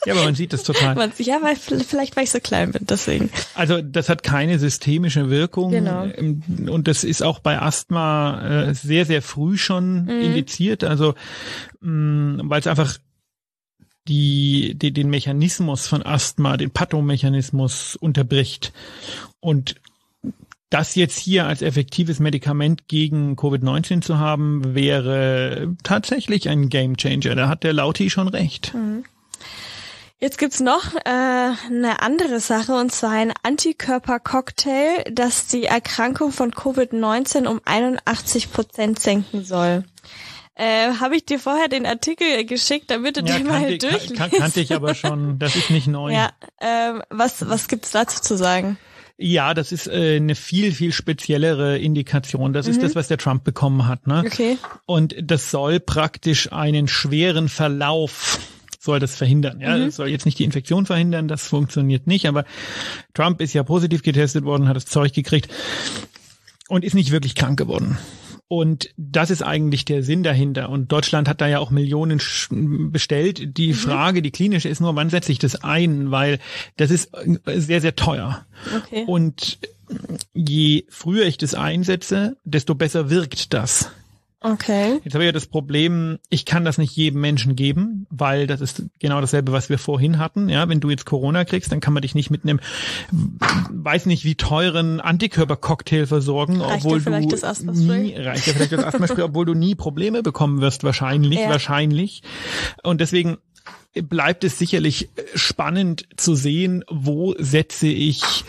ja, 0.06 0.13
aber 0.13 0.26
man 0.26 0.36
sieht 0.36 0.54
das 0.54 0.63
total. 0.63 0.93
Man, 0.93 1.12
ja, 1.17 1.39
weil 1.41 1.56
vielleicht 1.56 2.15
weil 2.15 2.26
ich 2.26 2.32
so 2.32 2.39
klein 2.39 2.72
bin, 2.72 2.86
deswegen. 2.86 3.32
Also 3.56 3.82
das 3.82 4.10
hat 4.10 4.22
keine 4.22 4.60
systemische 4.60 5.32
Wirkung. 5.32 5.72
Genau. 5.72 6.06
Ähm, 6.06 6.43
und 6.69 6.88
das 6.88 7.04
ist 7.04 7.24
auch 7.24 7.39
bei 7.39 7.60
Asthma 7.60 8.67
äh, 8.67 8.76
sehr, 8.76 9.06
sehr 9.06 9.24
früh 9.24 9.58
schon 9.58 10.04
mhm. 10.04 10.22
indiziert. 10.22 10.84
Also 10.84 11.15
mm, 11.82 12.41
weil 12.43 12.60
es 12.60 12.67
einfach 12.67 12.98
die, 14.07 14.75
die 14.75 14.91
den 14.91 15.09
Mechanismus 15.09 15.87
von 15.87 16.05
Asthma, 16.05 16.57
den 16.57 16.71
Pathomechanismus 16.71 17.95
unterbricht. 17.95 18.73
Und 19.39 19.75
das 20.69 20.95
jetzt 20.95 21.17
hier 21.17 21.45
als 21.45 21.61
effektives 21.61 22.19
Medikament 22.19 22.87
gegen 22.87 23.35
Covid-19 23.35 24.01
zu 24.01 24.17
haben, 24.17 24.73
wäre 24.73 25.75
tatsächlich 25.83 26.49
ein 26.49 26.69
Gamechanger. 26.69 27.35
Da 27.35 27.47
hat 27.47 27.63
der 27.63 27.73
Lauti 27.73 28.09
schon 28.09 28.27
recht. 28.27 28.73
Mhm. 28.73 29.03
Jetzt 30.19 30.37
gibt's 30.37 30.61
noch 30.61 30.95
äh, 30.95 30.99
eine 31.09 32.01
andere 32.01 32.39
Sache 32.39 32.75
und 32.75 32.93
zwar 32.93 33.11
ein 33.11 33.33
Antikörpercocktail, 33.43 35.03
das 35.11 35.47
die 35.47 35.65
Erkrankung 35.65 36.31
von 36.31 36.51
Covid-19 36.53 37.45
um 37.45 37.59
81 37.65 38.51
Prozent 38.53 38.99
senken 38.99 39.43
soll. 39.43 39.83
Äh, 40.55 40.93
Habe 40.99 41.15
ich 41.15 41.25
dir 41.25 41.39
vorher 41.39 41.67
den 41.67 41.85
Artikel 41.85 42.45
geschickt, 42.45 42.91
damit 42.91 43.17
du 43.17 43.21
ja, 43.21 43.37
den 43.37 43.47
mal 43.47 43.77
durchlesen? 43.77 44.15
Kan 44.15 44.29
kannte 44.29 44.61
ich 44.61 44.73
aber 44.73 44.93
schon, 44.93 45.39
das 45.39 45.55
ist 45.55 45.69
nicht 45.69 45.87
neu. 45.87 46.13
Ja, 46.13 46.31
äh, 46.59 46.99
was, 47.09 47.47
was 47.47 47.67
gibt's 47.67 47.91
dazu 47.91 48.21
zu 48.21 48.37
sagen? 48.37 48.77
Ja, 49.17 49.53
das 49.53 49.71
ist 49.71 49.87
äh, 49.87 50.17
eine 50.17 50.35
viel, 50.35 50.71
viel 50.71 50.91
speziellere 50.91 51.77
Indikation. 51.77 52.53
Das 52.53 52.67
mhm. 52.67 52.73
ist 52.73 52.83
das, 52.83 52.95
was 52.95 53.07
der 53.07 53.17
Trump 53.17 53.43
bekommen 53.43 53.87
hat. 53.87 54.05
Ne? 54.05 54.23
Okay. 54.25 54.57
Und 54.85 55.15
das 55.19 55.49
soll 55.49 55.79
praktisch 55.79 56.51
einen 56.51 56.87
schweren 56.87 57.49
Verlauf 57.49 58.39
soll 58.83 58.99
das 58.99 59.15
verhindern. 59.15 59.61
Ja, 59.61 59.77
mhm. 59.77 59.85
das 59.85 59.95
soll 59.95 60.09
jetzt 60.09 60.25
nicht 60.25 60.39
die 60.39 60.43
Infektion 60.43 60.85
verhindern, 60.85 61.29
das 61.29 61.47
funktioniert 61.47 62.05
nicht, 62.05 62.27
aber 62.27 62.43
Trump 63.13 63.39
ist 63.39 63.53
ja 63.53 63.63
positiv 63.63 64.03
getestet 64.03 64.43
worden, 64.43 64.67
hat 64.67 64.75
das 64.75 64.85
Zeug 64.85 65.13
gekriegt 65.13 65.49
und 66.67 66.83
ist 66.83 66.93
nicht 66.93 67.11
wirklich 67.11 67.33
krank 67.33 67.57
geworden. 67.57 67.97
Und 68.55 68.93
das 68.97 69.31
ist 69.31 69.41
eigentlich 69.41 69.83
der 69.83 70.03
Sinn 70.03 70.21
dahinter. 70.21 70.69
Und 70.69 70.91
Deutschland 70.91 71.27
hat 71.27 71.41
da 71.41 71.47
ja 71.47 71.57
auch 71.57 71.71
Millionen 71.71 72.21
bestellt. 72.91 73.57
Die 73.57 73.69
mhm. 73.69 73.73
Frage, 73.73 74.21
die 74.21 74.29
klinische, 74.29 74.69
ist 74.69 74.79
nur, 74.79 74.95
wann 74.95 75.09
setze 75.09 75.31
ich 75.31 75.39
das 75.39 75.63
ein? 75.63 76.11
Weil 76.11 76.37
das 76.77 76.91
ist 76.91 77.09
sehr, 77.47 77.81
sehr 77.81 77.95
teuer. 77.95 78.45
Okay. 78.77 79.05
Und 79.07 79.57
je 80.35 80.85
früher 80.89 81.25
ich 81.25 81.39
das 81.39 81.55
einsetze, 81.55 82.37
desto 82.43 82.75
besser 82.75 83.09
wirkt 83.09 83.55
das. 83.55 83.89
Okay. 84.43 84.99
Jetzt 85.06 85.13
habe 85.13 85.23
ich 85.23 85.27
ja 85.27 85.32
das 85.32 85.47
Problem, 85.47 86.19
ich 86.29 86.43
kann 86.45 86.65
das 86.65 86.77
nicht 86.77 86.93
jedem 86.97 87.21
Menschen 87.21 87.56
geben, 87.56 88.06
weil 88.10 88.45
das 88.45 88.60
ist 88.60 88.84
genau 88.99 89.21
dasselbe, 89.21 89.53
was 89.53 89.69
wir 89.69 89.77
vorhin 89.77 90.19
hatten. 90.19 90.49
Ja, 90.49 90.67
wenn 90.67 90.82
du 90.82 90.89
jetzt 90.89 91.06
Corona 91.06 91.45
kriegst, 91.45 91.71
dann 91.71 91.79
kann 91.79 91.93
man 91.93 92.01
dich 92.01 92.13
nicht 92.13 92.29
mit 92.29 92.43
einem, 92.43 92.60
weiß 93.71 94.06
nicht 94.06 94.25
wie 94.25 94.36
teuren 94.36 94.99
Antikörpercocktail 94.99 96.08
versorgen, 96.08 96.60
reicht 96.60 96.86
obwohl 96.86 96.99
du 96.99 97.27
das 97.27 97.63
nie, 97.63 98.15
reicht 98.17 98.45
ja 98.47 98.53
vielleicht 98.53 98.73
das 98.73 98.84
Asthmaspray, 98.84 99.23
obwohl 99.23 99.45
du 99.45 99.53
nie 99.53 99.75
Probleme 99.75 100.21
bekommen 100.23 100.60
wirst, 100.60 100.84
wahrscheinlich, 100.84 101.39
ja. 101.39 101.49
wahrscheinlich. 101.49 102.21
Und 102.84 102.99
deswegen 102.99 103.38
bleibt 103.93 104.43
es 104.43 104.60
sicherlich 104.60 105.08
spannend 105.36 106.06
zu 106.17 106.36
sehen, 106.36 106.84
wo 106.89 107.34
setze 107.38 107.88
ich 107.88 108.43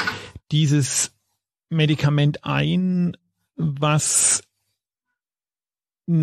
dieses 0.50 1.12
Medikament 1.68 2.44
ein, 2.44 3.16
was 3.56 4.42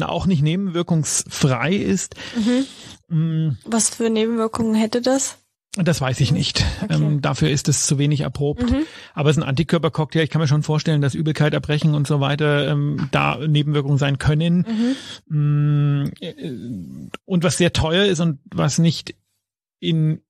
auch 0.04 0.26
nicht 0.26 0.44
nebenwirkungsfrei 0.44 1.74
ist. 1.76 2.16
Mhm. 2.36 2.66
Mm. 3.16 3.58
Was 3.66 3.90
für 3.90 4.10
Nebenwirkungen 4.10 4.76
hätte 4.76 5.02
das? 5.02 5.38
Das 5.76 6.02
weiß 6.02 6.20
ich 6.20 6.34
nicht. 6.34 6.66
Okay. 6.82 6.96
Ähm, 6.96 7.22
dafür 7.22 7.50
ist 7.50 7.70
es 7.70 7.88
zu 7.88 7.98
wenig 7.98 8.22
erprobt. 8.22 8.70
Mhm. 8.70 8.84
Aber 9.14 9.30
es 9.30 9.38
ist 9.38 9.44
ein 9.44 9.48
Antikörpercocktail. 9.48 10.24
Ich 10.24 10.30
kann 10.30 10.42
mir 10.42 10.48
schon 10.48 10.64
vorstellen, 10.64 11.02
dass 11.02 11.16
Übelkeit, 11.16 11.54
Erbrechen 11.54 11.96
und 11.96 12.08
so 12.08 12.20
weiter 12.20 12.68
ähm, 12.68 13.08
da 13.12 13.38
Nebenwirkungen 13.38 13.98
sein 13.98 14.18
können. 14.18 14.96
Mhm. 15.30 16.06
Mm, 16.06 17.10
und 17.24 17.44
was 17.44 17.58
sehr 17.58 17.72
teuer 17.72 18.06
ist 18.06 18.20
und 18.20 18.40
was 18.54 18.80
nicht 18.80 19.16
in 19.80 20.22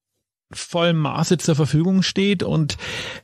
vollem 0.52 0.98
Maße 0.98 1.38
zur 1.38 1.56
Verfügung 1.56 2.02
steht 2.02 2.44
und 2.44 2.76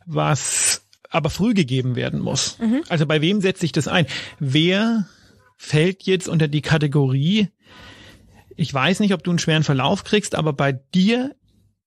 was 0.05 0.83
aber 1.11 1.31
früh 1.31 1.55
gegeben 1.55 1.95
werden 1.95 2.21
muss. 2.21 2.59
Mhm. 2.59 2.83
Also 2.89 3.07
bei 3.07 3.21
wem 3.23 3.41
setze 3.41 3.65
ich 3.65 3.73
das 3.73 3.87
ein? 3.87 4.07
Wer 4.41 5.07
fällt 5.59 6.05
jetzt 6.05 6.29
unter 6.29 6.49
die 6.49 6.63
Kategorie, 6.63 7.49
ich 8.57 8.73
weiß 8.73 9.01
nicht, 9.01 9.13
ob 9.13 9.23
du 9.23 9.31
einen 9.31 9.39
schweren 9.39 9.65
Verlauf 9.65 10.05
kriegst, 10.05 10.35
aber 10.35 10.53
bei 10.53 10.73
dir 10.73 11.35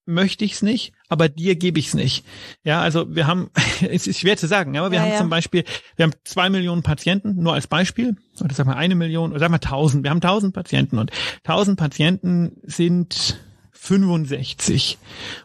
möchte 0.06 0.46
ich 0.46 0.54
es 0.54 0.62
nicht, 0.62 0.94
aber 1.10 1.30
dir 1.30 1.56
gebe 1.56 1.80
ich 1.80 1.88
es 1.88 1.94
nicht. 1.94 2.26
Ja, 2.64 2.82
also 2.82 3.14
wir 3.16 3.28
haben, 3.28 3.50
es 3.90 4.08
ist 4.08 4.20
schwer 4.20 4.38
zu 4.38 4.48
sagen, 4.48 4.78
aber 4.78 4.92
wir 4.92 4.98
ja, 4.98 5.04
haben 5.04 5.12
ja. 5.12 5.18
zum 5.18 5.30
Beispiel, 5.30 5.64
wir 5.96 6.04
haben 6.04 6.14
zwei 6.24 6.50
Millionen 6.50 6.84
Patienten, 6.84 7.42
nur 7.42 7.54
als 7.54 7.68
Beispiel, 7.68 8.16
oder 8.40 8.54
sag 8.54 8.66
mal 8.66 8.76
eine 8.76 8.96
Million, 8.96 9.32
oder 9.32 9.40
sag 9.40 9.50
mal 9.50 9.60
tausend, 9.60 10.04
wir 10.04 10.12
haben 10.12 10.22
tausend 10.22 10.54
Patienten 10.54 10.98
und 10.98 11.12
tausend 11.44 11.80
Patienten 11.80 12.58
sind 12.64 13.40
65 13.72 14.98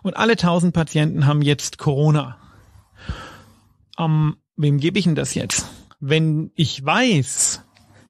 und 0.03 0.17
alle 0.17 0.37
tausend 0.37 0.75
Patienten 0.75 1.27
haben 1.27 1.43
jetzt 1.43 1.79
Corona. 1.79 2.37
Um, 3.97 4.37
wem 4.57 4.79
gebe 4.79 4.99
ich 4.99 5.05
denn 5.05 5.15
das 5.15 5.35
jetzt? 5.35 5.67
Wenn 6.01 6.51
ich 6.55 6.85
weiß, 6.85 7.63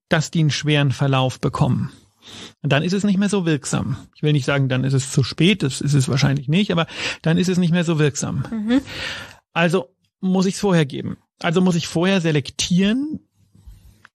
dass 0.08 0.30
die 0.30 0.40
einen 0.40 0.50
schweren 0.50 0.92
Verlauf 0.92 1.40
bekommen. 1.40 1.92
Und 2.62 2.72
dann 2.72 2.82
ist 2.82 2.92
es 2.92 3.04
nicht 3.04 3.18
mehr 3.18 3.28
so 3.28 3.46
wirksam. 3.46 3.96
Ich 4.14 4.22
will 4.22 4.32
nicht 4.32 4.44
sagen, 4.44 4.68
dann 4.68 4.84
ist 4.84 4.94
es 4.94 5.12
zu 5.12 5.22
spät, 5.22 5.62
das 5.62 5.80
ist 5.80 5.94
es 5.94 6.08
wahrscheinlich 6.08 6.48
nicht, 6.48 6.72
aber 6.72 6.86
dann 7.22 7.38
ist 7.38 7.48
es 7.48 7.58
nicht 7.58 7.72
mehr 7.72 7.84
so 7.84 7.98
wirksam. 7.98 8.44
Mhm. 8.50 8.80
Also 9.52 9.94
muss 10.20 10.46
ich 10.46 10.54
es 10.54 10.60
vorher 10.60 10.86
geben. 10.86 11.18
Also 11.40 11.60
muss 11.60 11.76
ich 11.76 11.86
vorher 11.86 12.20
selektieren, 12.20 13.20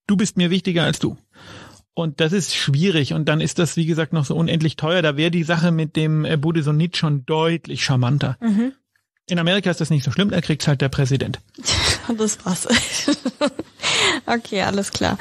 du 0.06 0.16
bist 0.16 0.36
mir 0.36 0.50
wichtiger 0.50 0.84
als 0.84 0.98
du. 0.98 1.16
Und 1.94 2.20
das 2.20 2.32
ist 2.32 2.54
schwierig 2.54 3.12
und 3.12 3.28
dann 3.28 3.40
ist 3.40 3.58
das, 3.58 3.76
wie 3.76 3.86
gesagt, 3.86 4.12
noch 4.12 4.24
so 4.24 4.34
unendlich 4.34 4.76
teuer. 4.76 5.02
Da 5.02 5.16
wäre 5.16 5.30
die 5.30 5.42
Sache 5.42 5.72
mit 5.72 5.94
dem 5.94 6.24
äh, 6.24 6.38
Budesonid 6.38 6.96
schon 6.96 7.26
deutlich 7.26 7.84
charmanter. 7.84 8.38
Mhm. 8.40 8.72
In 9.28 9.38
Amerika 9.38 9.70
ist 9.70 9.80
das 9.80 9.90
nicht 9.90 10.04
so 10.04 10.10
schlimm, 10.10 10.30
da 10.30 10.40
kriegt 10.40 10.66
halt 10.66 10.80
der 10.80 10.88
Präsident. 10.88 11.40
das 12.16 12.44
war's. 12.44 12.66
okay, 14.26 14.62
alles 14.62 14.90
klar. 14.90 15.18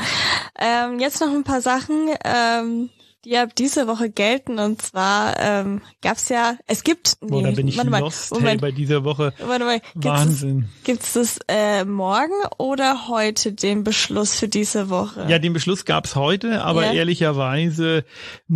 Ähm, 0.57 0.99
jetzt 0.99 1.21
noch 1.21 1.29
ein 1.29 1.43
paar 1.43 1.61
Sachen. 1.61 2.09
Ähm, 2.23 2.89
die 3.25 3.37
ab 3.37 3.55
diese 3.55 3.87
Woche 3.87 4.09
gelten. 4.09 4.59
Und 4.59 4.81
zwar 4.81 5.37
ähm, 5.39 5.81
gab 6.01 6.17
es 6.17 6.29
ja, 6.29 6.57
es 6.67 6.83
gibt. 6.83 7.17
Nee, 7.21 7.37
Oder 7.37 7.51
bin 7.51 7.67
ich 7.67 7.77
warte 7.77 7.89
mal, 7.89 7.99
lost 7.99 8.31
Moment, 8.31 8.49
hey, 8.49 8.57
bei 8.57 8.71
dieser 8.71 9.03
Woche? 9.03 9.33
Warte 9.39 9.65
mal, 9.65 9.79
gibt's 9.93 10.07
Wahnsinn. 10.07 10.69
Gibt 10.83 11.03
es 11.03 11.13
das 11.13 11.39
äh, 11.47 11.85
morgen 11.85 12.33
oder 12.57 13.07
heute 13.07 13.53
den 13.53 13.83
Beschluss 13.83 14.35
für 14.35 14.47
diese 14.47 14.89
Woche? 14.89 15.25
Ja, 15.29 15.39
den 15.39 15.53
Beschluss 15.53 15.85
gab 15.85 16.05
es 16.05 16.15
heute, 16.15 16.63
aber 16.63 16.85
ja. 16.85 16.93
ehrlicherweise, 16.93 18.05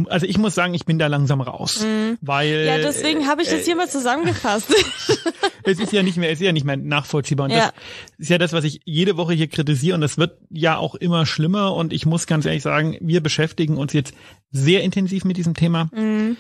also 0.08 0.26
ich 0.26 0.38
muss 0.38 0.56
sagen, 0.56 0.74
ich 0.74 0.86
bin 0.86 0.98
da 0.98 1.08
langsam 1.08 1.42
raus, 1.42 1.82
mhm. 1.84 2.18
weil. 2.22 2.66
Ja, 2.66 2.78
deswegen 2.78 3.28
habe 3.28 3.44
ich 3.44 3.50
das 3.50 3.62
äh, 3.62 3.64
hier 3.64 3.76
mal 3.76 3.90
zusammengefasst. 3.90 4.74
es 5.64 5.80
ist 5.80 5.92
ja 5.92 6.04
nicht 6.04 6.18
mehr, 6.18 6.32
es 6.32 6.40
ist 6.40 6.46
ja 6.46 6.52
nicht 6.52 6.66
mehr 6.66 6.78
nachvollziehbar. 6.78 7.46
Und 7.46 7.52
ja. 7.52 7.68
das 7.68 7.74
ist 8.18 8.30
ja 8.30 8.38
das, 8.38 8.54
was 8.54 8.64
ich 8.64 8.82
jede 8.86 9.18
Woche 9.18 9.34
hier 9.34 9.48
kritisiere. 9.48 9.96
Und 9.96 10.02
das 10.02 10.18
wird 10.18 10.38
ja 10.50 10.78
auch 10.78 10.96
immer 10.96 11.26
schlimmer. 11.26 11.76
Und 11.76 11.94
ich 11.94 12.06
muss 12.06 12.28
ganz 12.28 12.46
ehrlich 12.46 12.64
sagen, 12.64 12.98
wir 13.00 13.22
beschäftigen 13.22 13.78
uns 13.78 13.94
jetzt 13.94 14.14
sehr 14.56 14.84
intensiv 14.84 15.26
mit 15.26 15.38
diesem 15.38 15.54
Thema. 15.54 15.90
Mhm. 15.94 16.38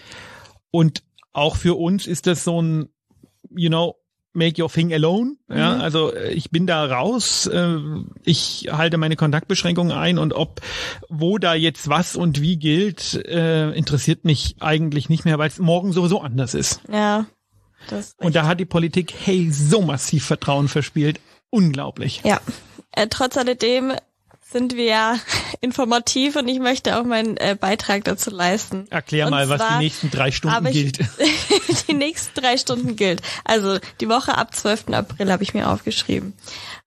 Und 0.71 1.03
auch 1.33 1.55
für 1.55 1.77
uns 1.77 2.07
ist 2.07 2.27
das 2.27 2.43
so 2.43 2.61
ein, 2.61 2.89
you 3.49 3.69
know, 3.69 3.95
make 4.33 4.61
your 4.61 4.69
thing 4.69 4.93
alone. 4.93 5.37
Ja, 5.49 5.75
mhm. 5.75 5.81
also 5.81 6.13
äh, 6.13 6.33
ich 6.33 6.51
bin 6.51 6.67
da 6.67 6.85
raus. 6.85 7.47
Äh, 7.47 7.77
ich 8.23 8.69
halte 8.71 8.97
meine 8.97 9.15
Kontaktbeschränkungen 9.15 9.91
ein 9.91 10.17
und 10.17 10.33
ob, 10.33 10.61
wo 11.09 11.37
da 11.37 11.53
jetzt 11.55 11.89
was 11.89 12.15
und 12.15 12.41
wie 12.41 12.57
gilt, 12.57 13.15
äh, 13.25 13.71
interessiert 13.71 14.25
mich 14.25 14.57
eigentlich 14.59 15.09
nicht 15.09 15.25
mehr, 15.25 15.37
weil 15.39 15.49
es 15.49 15.59
morgen 15.59 15.93
sowieso 15.93 16.21
anders 16.21 16.53
ist. 16.53 16.81
Ja. 16.91 17.25
Das 17.89 18.15
und 18.17 18.35
da 18.35 18.47
hat 18.47 18.59
die 18.59 18.65
Politik, 18.65 19.13
hey, 19.23 19.51
so 19.51 19.81
massiv 19.81 20.25
Vertrauen 20.25 20.67
verspielt. 20.67 21.19
Unglaublich. 21.49 22.21
Ja. 22.23 22.41
Äh, 22.91 23.07
trotz 23.09 23.37
alledem 23.37 23.93
sind 24.51 24.75
wir 24.75 24.85
ja 24.85 25.19
informativ 25.61 26.35
und 26.35 26.47
ich 26.47 26.59
möchte 26.59 26.97
auch 26.97 27.03
meinen 27.03 27.37
äh, 27.37 27.57
Beitrag 27.59 28.03
dazu 28.03 28.29
leisten. 28.29 28.87
Erklär 28.89 29.25
und 29.25 29.31
mal, 29.31 29.49
was 29.49 29.61
die 29.67 29.83
nächsten 29.83 30.11
drei 30.11 30.31
Stunden 30.31 30.71
gilt. 30.71 30.99
die 31.87 31.93
nächsten 31.93 32.39
drei 32.39 32.57
Stunden 32.57 32.95
gilt. 32.95 33.21
Also 33.43 33.79
die 33.99 34.09
Woche 34.09 34.37
ab 34.37 34.55
12. 34.55 34.89
April 34.89 35.31
habe 35.31 35.43
ich 35.43 35.53
mir 35.53 35.69
aufgeschrieben. 35.69 36.33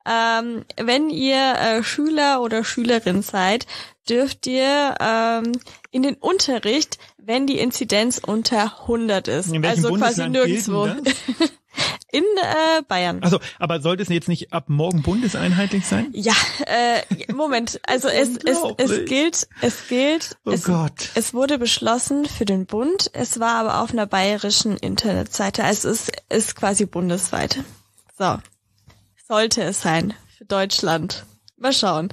Ähm, 0.06 0.64
wenn 0.76 1.10
ihr 1.10 1.54
äh, 1.54 1.82
Schüler 1.82 2.40
oder 2.40 2.64
Schülerin 2.64 3.22
seid, 3.22 3.66
dürft 4.08 4.46
ihr 4.46 4.94
ähm, 5.00 5.52
in 5.90 6.02
den 6.02 6.14
Unterricht, 6.14 6.98
wenn 7.28 7.46
die 7.46 7.58
Inzidenz 7.58 8.18
unter 8.18 8.80
100 8.80 9.28
ist. 9.28 9.54
also 9.54 9.92
quasi 9.92 10.28
nirgendwo. 10.30 10.88
In 12.10 12.24
äh, 12.24 12.82
Bayern. 12.88 13.22
Also, 13.22 13.38
aber 13.58 13.80
sollte 13.82 14.02
es 14.02 14.08
jetzt 14.08 14.28
nicht 14.28 14.54
ab 14.54 14.64
morgen 14.68 15.02
bundeseinheitlich 15.02 15.86
sein? 15.86 16.08
Ja, 16.12 16.32
äh, 16.66 17.32
Moment. 17.32 17.80
Also 17.86 18.08
es, 18.08 18.30
es, 18.44 18.56
es 18.78 19.04
gilt, 19.04 19.46
es 19.60 19.88
gilt. 19.88 20.38
Oh 20.46 20.52
es, 20.52 20.64
Gott. 20.64 21.10
Es 21.14 21.34
wurde 21.34 21.58
beschlossen 21.58 22.24
für 22.24 22.46
den 22.46 22.64
Bund. 22.64 23.10
Es 23.12 23.38
war 23.38 23.56
aber 23.56 23.82
auf 23.82 23.92
einer 23.92 24.06
bayerischen 24.06 24.78
Internetseite. 24.78 25.62
Also 25.64 25.90
es 25.90 26.10
ist 26.30 26.56
quasi 26.56 26.86
bundesweit. 26.86 27.62
So. 28.18 28.38
Sollte 29.28 29.62
es 29.64 29.82
sein 29.82 30.14
für 30.38 30.46
Deutschland. 30.46 31.26
Mal 31.58 31.74
schauen. 31.74 32.08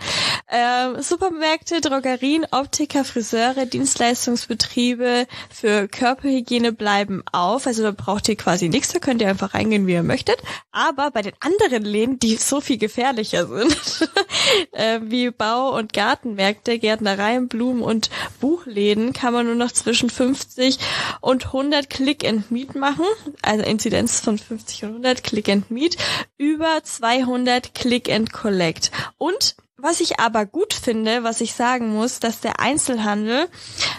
Ähm, 0.50 1.02
Supermärkte, 1.02 1.82
Drogerien, 1.82 2.46
Optiker, 2.52 3.04
Friseure, 3.04 3.66
Dienstleistungsbetriebe 3.66 5.28
für 5.50 5.88
Körperhygiene 5.88 6.72
bleiben 6.72 7.24
auf. 7.32 7.68
Also 7.68 7.84
da 7.84 7.92
braucht 7.92 8.28
ihr 8.30 8.36
quasi 8.36 8.70
nichts, 8.70 8.94
da 8.94 9.00
könnt 9.00 9.22
ihr 9.22 9.30
einfach 9.30 9.54
reingehen, 9.54 9.88
wie 9.88 9.94
ihr 9.94 10.04
möchtet. 10.04 10.38
Aber 10.72 11.12
bei 11.12 11.22
den 11.22 11.34
anderen 11.40 11.84
Läden, 11.84 12.20
die 12.20 12.36
so 12.36 12.62
viel 12.62 12.78
gefährlicher 12.78 13.48
sind, 13.48 14.10
äh, 14.72 15.00
wie 15.04 15.32
Bau- 15.32 15.76
und 15.76 15.94
Gartenmärkte, 15.94 16.80
Gärtnereien, 16.80 17.48
Blumen- 17.48 17.84
und 17.84 18.10
Buchläden, 18.40 19.14
kann 19.14 19.34
man 19.34 19.46
nur 19.46 19.56
noch 19.56 19.72
zwischen 19.72 20.10
50 20.10 20.80
und 21.22 21.46
100 21.48 21.90
Click 21.90 22.28
and 22.28 22.52
Meet 22.52 22.76
machen. 22.76 23.06
Also 23.42 23.64
Inzidenz 23.64 24.20
von 24.20 24.38
50 24.38 24.84
und 24.84 24.90
100 24.90 25.24
Click 25.24 25.50
and 25.50 25.72
Meet. 25.72 25.98
Über 26.38 26.84
200 26.84 27.74
Click 27.74 28.12
and 28.12 28.32
Collect. 28.32 28.92
Und 29.18 29.36
und 29.36 29.56
was 29.78 30.00
ich 30.00 30.20
aber 30.20 30.46
gut 30.46 30.74
finde, 30.74 31.24
was 31.24 31.42
ich 31.42 31.54
sagen 31.54 31.94
muss, 31.94 32.20
dass 32.20 32.40
der 32.40 32.60
Einzelhandel 32.60 33.48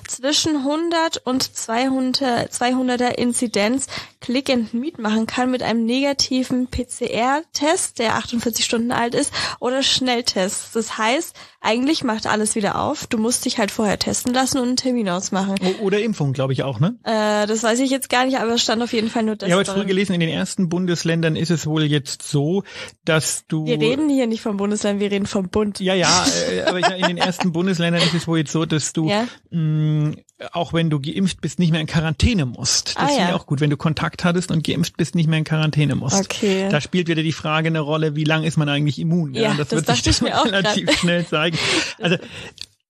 zwischen 0.08 0.56
100 0.56 1.18
und 1.18 1.42
200, 1.42 2.50
200er 2.50 3.10
Inzidenz 3.10 3.86
Click 4.26 4.50
and 4.50 4.74
Meet 4.74 4.98
machen 4.98 5.26
kann 5.26 5.52
mit 5.52 5.62
einem 5.62 5.84
negativen 5.84 6.66
PCR-Test, 6.66 8.00
der 8.00 8.16
48 8.16 8.64
Stunden 8.64 8.90
alt 8.90 9.14
ist, 9.14 9.32
oder 9.60 9.84
Schnelltest. 9.84 10.74
Das 10.74 10.98
heißt, 10.98 11.36
eigentlich 11.60 12.02
macht 12.02 12.26
alles 12.26 12.56
wieder 12.56 12.80
auf. 12.80 13.06
Du 13.06 13.18
musst 13.18 13.44
dich 13.44 13.58
halt 13.58 13.70
vorher 13.70 14.00
testen 14.00 14.34
lassen 14.34 14.58
und 14.58 14.66
einen 14.66 14.76
Termin 14.76 15.08
ausmachen. 15.08 15.54
Oder 15.80 16.00
Impfung, 16.00 16.32
glaube 16.32 16.52
ich 16.52 16.64
auch, 16.64 16.80
ne? 16.80 16.98
Äh, 17.04 17.46
das 17.46 17.62
weiß 17.62 17.78
ich 17.78 17.88
jetzt 17.90 18.08
gar 18.08 18.26
nicht, 18.26 18.38
aber 18.38 18.54
es 18.54 18.62
stand 18.62 18.82
auf 18.82 18.92
jeden 18.92 19.10
Fall 19.10 19.22
nur 19.22 19.36
das. 19.36 19.48
Ja, 19.48 19.54
aber 19.54 19.64
früher 19.64 19.84
gelesen, 19.84 20.14
in 20.14 20.20
den 20.20 20.28
ersten 20.28 20.68
Bundesländern 20.68 21.36
ist 21.36 21.52
es 21.52 21.64
wohl 21.64 21.84
jetzt 21.84 22.22
so, 22.22 22.64
dass 23.04 23.46
du. 23.46 23.64
Wir 23.64 23.78
reden 23.78 24.08
hier 24.08 24.26
nicht 24.26 24.40
vom 24.40 24.56
Bundesland, 24.56 24.98
wir 24.98 25.12
reden 25.12 25.26
vom 25.26 25.50
Bund. 25.50 25.78
Ja, 25.78 25.94
ja, 25.94 26.26
äh, 26.50 26.62
aber 26.62 26.96
in 26.96 27.06
den 27.06 27.18
ersten 27.18 27.52
Bundesländern 27.52 28.02
ist 28.02 28.14
es 28.14 28.26
wohl 28.26 28.38
jetzt 28.38 28.50
so, 28.50 28.64
dass 28.64 28.92
du 28.92 29.08
ja? 29.08 29.28
mh, 29.50 29.60
mm, 29.60 30.16
auch 30.52 30.72
wenn 30.72 30.90
du 30.90 31.00
geimpft 31.00 31.40
bist, 31.40 31.58
nicht 31.58 31.70
mehr 31.70 31.80
in 31.80 31.86
Quarantäne 31.86 32.44
musst. 32.44 32.88
Das 32.88 32.96
ah, 32.96 33.06
finde 33.06 33.22
ja. 33.22 33.28
ich 33.28 33.34
auch 33.34 33.46
gut, 33.46 33.60
wenn 33.60 33.70
du 33.70 33.76
Kontakt 33.76 34.15
hattest 34.24 34.50
und 34.50 34.64
geimpft 34.64 34.96
bist, 34.96 35.14
nicht 35.14 35.28
mehr 35.28 35.38
in 35.38 35.44
Quarantäne 35.44 35.94
musst. 35.94 36.20
Okay. 36.20 36.68
Da 36.70 36.80
spielt 36.80 37.08
wieder 37.08 37.22
die 37.22 37.32
Frage 37.32 37.68
eine 37.68 37.80
Rolle, 37.80 38.16
wie 38.16 38.24
lang 38.24 38.44
ist 38.44 38.56
man 38.56 38.68
eigentlich 38.68 38.98
immun? 38.98 39.34
Ja, 39.34 39.42
ja 39.42 39.54
das, 39.54 39.68
das 39.68 39.86
wird 39.86 40.04
sich 40.04 40.22
relativ 40.44 40.86
grad. 40.86 40.98
schnell 40.98 41.26
zeigen. 41.26 41.58
Also 42.00 42.16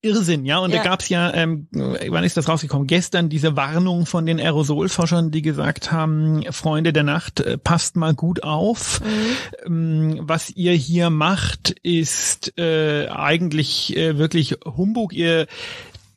Irrsinn, 0.07 0.45
ja. 0.45 0.59
Und 0.59 0.71
ja. 0.71 0.79
da 0.79 0.85
gab's 0.85 1.09
ja, 1.09 1.33
ähm, 1.35 1.69
wann 1.71 2.25
ist 2.25 2.37
das 2.37 2.49
rausgekommen? 2.49 2.87
Gestern 2.87 3.29
diese 3.29 3.57
Warnung 3.57 4.07
von 4.07 4.25
den 4.25 4.39
Aerosolforschern, 4.39 5.31
die 5.31 5.43
gesagt 5.43 5.91
haben, 5.91 6.45
Freunde 6.51 6.93
der 6.93 7.03
Nacht, 7.03 7.41
äh, 7.41 7.59
passt 7.59 7.97
mal 7.97 8.15
gut 8.15 8.43
auf. 8.43 9.01
Mhm. 9.01 9.67
Ähm, 9.67 10.19
was 10.23 10.51
ihr 10.51 10.73
hier 10.73 11.11
macht, 11.11 11.71
ist 11.83 12.59
äh, 12.59 13.09
eigentlich 13.09 13.97
äh, 13.97 14.19
wirklich 14.19 14.57
Humbug. 14.65 15.12
Ihr 15.12 15.47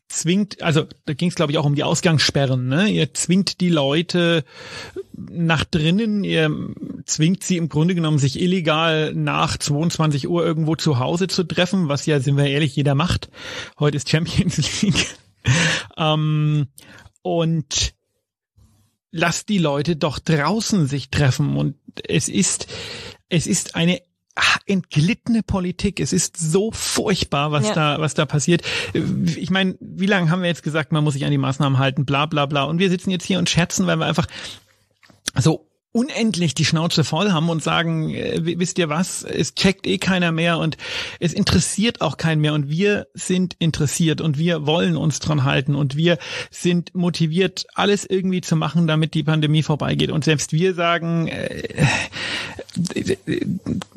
zwingt, 0.09 0.61
also 0.61 0.85
da 1.05 1.13
ging 1.13 1.29
es 1.29 1.35
glaube 1.35 1.51
ich 1.51 1.57
auch 1.57 1.65
um 1.65 1.75
die 1.75 1.83
Ausgangssperren, 1.83 2.67
ne? 2.67 2.89
Ihr 2.89 3.13
zwingt 3.13 3.61
die 3.61 3.69
Leute 3.69 4.43
nach 5.13 5.63
drinnen, 5.63 6.23
ihr 6.23 6.51
zwingt 7.05 7.43
sie 7.43 7.57
im 7.57 7.69
Grunde 7.69 7.95
genommen 7.95 8.17
sich 8.17 8.39
illegal 8.39 9.13
nach 9.13 9.57
22 9.57 10.27
Uhr 10.27 10.45
irgendwo 10.45 10.75
zu 10.75 10.99
Hause 10.99 11.27
zu 11.27 11.43
treffen, 11.43 11.87
was 11.87 12.05
ja, 12.05 12.19
sind 12.19 12.37
wir 12.37 12.47
ehrlich, 12.47 12.75
jeder 12.75 12.95
macht. 12.95 13.29
Heute 13.79 13.97
ist 13.97 14.09
Champions 14.09 14.81
League. 14.81 15.07
ähm, 15.97 16.67
und 17.21 17.93
lasst 19.11 19.49
die 19.49 19.57
Leute 19.57 19.95
doch 19.95 20.19
draußen 20.19 20.87
sich 20.87 21.09
treffen 21.09 21.55
und 21.55 21.75
es 22.07 22.29
ist 22.29 22.67
es 23.29 23.47
ist 23.47 23.75
eine 23.75 24.01
entglittene 24.65 25.43
Politik. 25.43 25.99
Es 25.99 26.13
ist 26.13 26.37
so 26.37 26.71
furchtbar, 26.71 27.51
was 27.51 27.67
ja. 27.67 27.73
da, 27.73 27.99
was 27.99 28.13
da 28.13 28.25
passiert. 28.25 28.61
Ich 28.93 29.49
meine, 29.49 29.75
wie 29.79 30.05
lange 30.05 30.29
haben 30.29 30.41
wir 30.41 30.49
jetzt 30.49 30.63
gesagt, 30.63 30.91
man 30.91 31.03
muss 31.03 31.13
sich 31.13 31.25
an 31.25 31.31
die 31.31 31.37
Maßnahmen 31.37 31.79
halten, 31.79 32.05
bla 32.05 32.25
bla 32.25 32.45
bla. 32.45 32.63
Und 32.63 32.79
wir 32.79 32.89
sitzen 32.89 33.11
jetzt 33.11 33.25
hier 33.25 33.39
und 33.39 33.49
scherzen, 33.49 33.87
weil 33.87 33.97
wir 33.97 34.05
einfach 34.05 34.27
so 35.35 35.69
unendlich 35.91 36.53
die 36.53 36.65
Schnauze 36.65 37.03
voll 37.03 37.31
haben 37.31 37.49
und 37.49 37.63
sagen, 37.63 38.13
äh, 38.13 38.41
wisst 38.59 38.77
ihr 38.77 38.89
was, 38.89 39.23
es 39.23 39.55
checkt 39.55 39.87
eh 39.87 39.97
keiner 39.97 40.31
mehr 40.31 40.59
und 40.59 40.77
es 41.19 41.33
interessiert 41.33 42.01
auch 42.01 42.17
keinen 42.17 42.41
mehr 42.41 42.53
und 42.53 42.69
wir 42.69 43.07
sind 43.15 43.55
interessiert 43.57 44.21
und 44.21 44.37
wir 44.37 44.67
wollen 44.67 44.95
uns 44.95 45.19
dran 45.19 45.45
halten 45.45 45.73
und 45.73 45.97
wir 45.97 46.19
sind 46.51 46.93
motiviert, 46.93 47.65
alles 47.73 48.05
irgendwie 48.05 48.41
zu 48.41 48.55
machen, 48.55 48.85
damit 48.85 49.15
die 49.15 49.23
Pandemie 49.23 49.63
vorbeigeht. 49.63 50.11
Und 50.11 50.23
selbst 50.23 50.53
wir 50.53 50.75
sagen, 50.75 51.27
äh, 51.27 51.63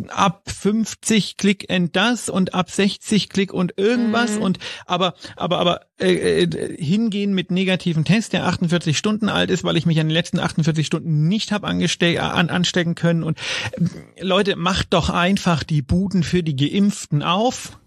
ab 0.09 0.43
50 0.47 1.37
Klick 1.37 1.71
and 1.71 1.95
das 1.95 2.29
und 2.29 2.55
ab 2.55 2.71
60 2.71 3.29
Klick 3.29 3.53
und 3.53 3.75
irgendwas 3.77 4.37
mhm. 4.37 4.43
und 4.43 4.59
aber 4.87 5.15
aber 5.37 5.59
aber 5.59 5.81
äh, 6.01 6.43
äh, 6.43 6.77
hingehen 6.83 7.35
mit 7.35 7.51
negativen 7.51 8.05
Test, 8.05 8.33
der 8.33 8.47
48 8.47 8.97
Stunden 8.97 9.29
alt 9.29 9.51
ist, 9.51 9.65
weil 9.65 9.77
ich 9.77 9.87
mich 9.87 10.01
an 10.01 10.09
den 10.09 10.15
letzten 10.15 10.41
48 10.41 10.87
Stunden 10.87 11.29
nicht 11.29 11.53
habe 11.53 11.67
an, 11.67 12.51
anstecken 12.51 12.95
können 12.95 13.23
und 13.23 13.39
äh, 13.73 14.23
Leute, 14.23 14.57
macht 14.57 14.89
doch 14.91 15.11
einfach 15.11 15.63
die 15.63 15.83
Buden 15.83 16.23
für 16.23 16.43
die 16.43 16.57
Geimpften 16.57 17.23
auf 17.23 17.79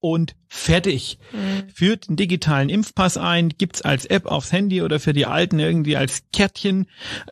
und 0.00 0.36
fertig. 0.46 1.18
Mhm. 1.32 1.68
Führt 1.72 2.08
einen 2.08 2.16
digitalen 2.16 2.68
Impfpass 2.68 3.16
ein, 3.16 3.50
gibt's 3.50 3.82
als 3.82 4.04
App 4.06 4.26
aufs 4.26 4.52
Handy 4.52 4.82
oder 4.82 5.00
für 5.00 5.12
die 5.12 5.26
Alten 5.26 5.58
irgendwie 5.58 5.96
als 5.96 6.22
Kärtchen 6.32 6.86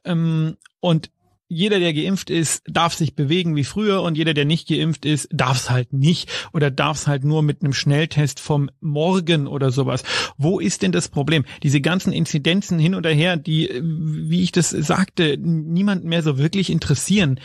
ähm, 0.05 0.57
und 0.81 1.11
jeder, 1.49 1.79
der 1.79 1.95
geimpft 1.95 2.31
ist, 2.31 2.63
darf 2.67 2.95
sich 2.95 3.15
bewegen 3.15 3.55
wie 3.55 3.65
früher 3.65 4.03
und 4.03 4.17
jeder, 4.17 4.35
der 4.35 4.45
nicht 4.45 4.69
geimpft 4.69 5.05
ist, 5.05 5.29
darf 5.31 5.57
es 5.57 5.71
halt 5.71 5.93
nicht 5.93 6.29
oder 6.53 6.71
darf 6.71 6.99
es 6.99 7.07
halt 7.07 7.25
nur 7.25 7.43
mit 7.43 7.63
einem 7.63 7.73
Schnelltest 7.73 8.41
vom 8.41 8.71
Morgen 8.81 9.47
oder 9.47 9.71
sowas. 9.71 10.03
Wo 10.37 10.59
ist 10.59 10.83
denn 10.83 10.93
das 10.93 11.09
Problem? 11.09 11.45
Diese 11.63 11.81
ganzen 11.81 12.13
Inzidenzen 12.13 12.79
hin 12.79 12.95
oder 12.95 13.11
her, 13.11 13.37
die, 13.37 13.71
wie 13.83 14.43
ich 14.43 14.53
das 14.53 14.71
sagte, 14.71 15.37
niemand 15.39 16.05
mehr 16.05 16.23
so 16.23 16.39
wirklich 16.39 16.71
interessieren. 16.71 17.39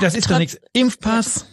Das 0.00 0.14
ist 0.14 0.30
doch 0.30 0.38
nichts. 0.38 0.58
Impfpass, 0.72 1.46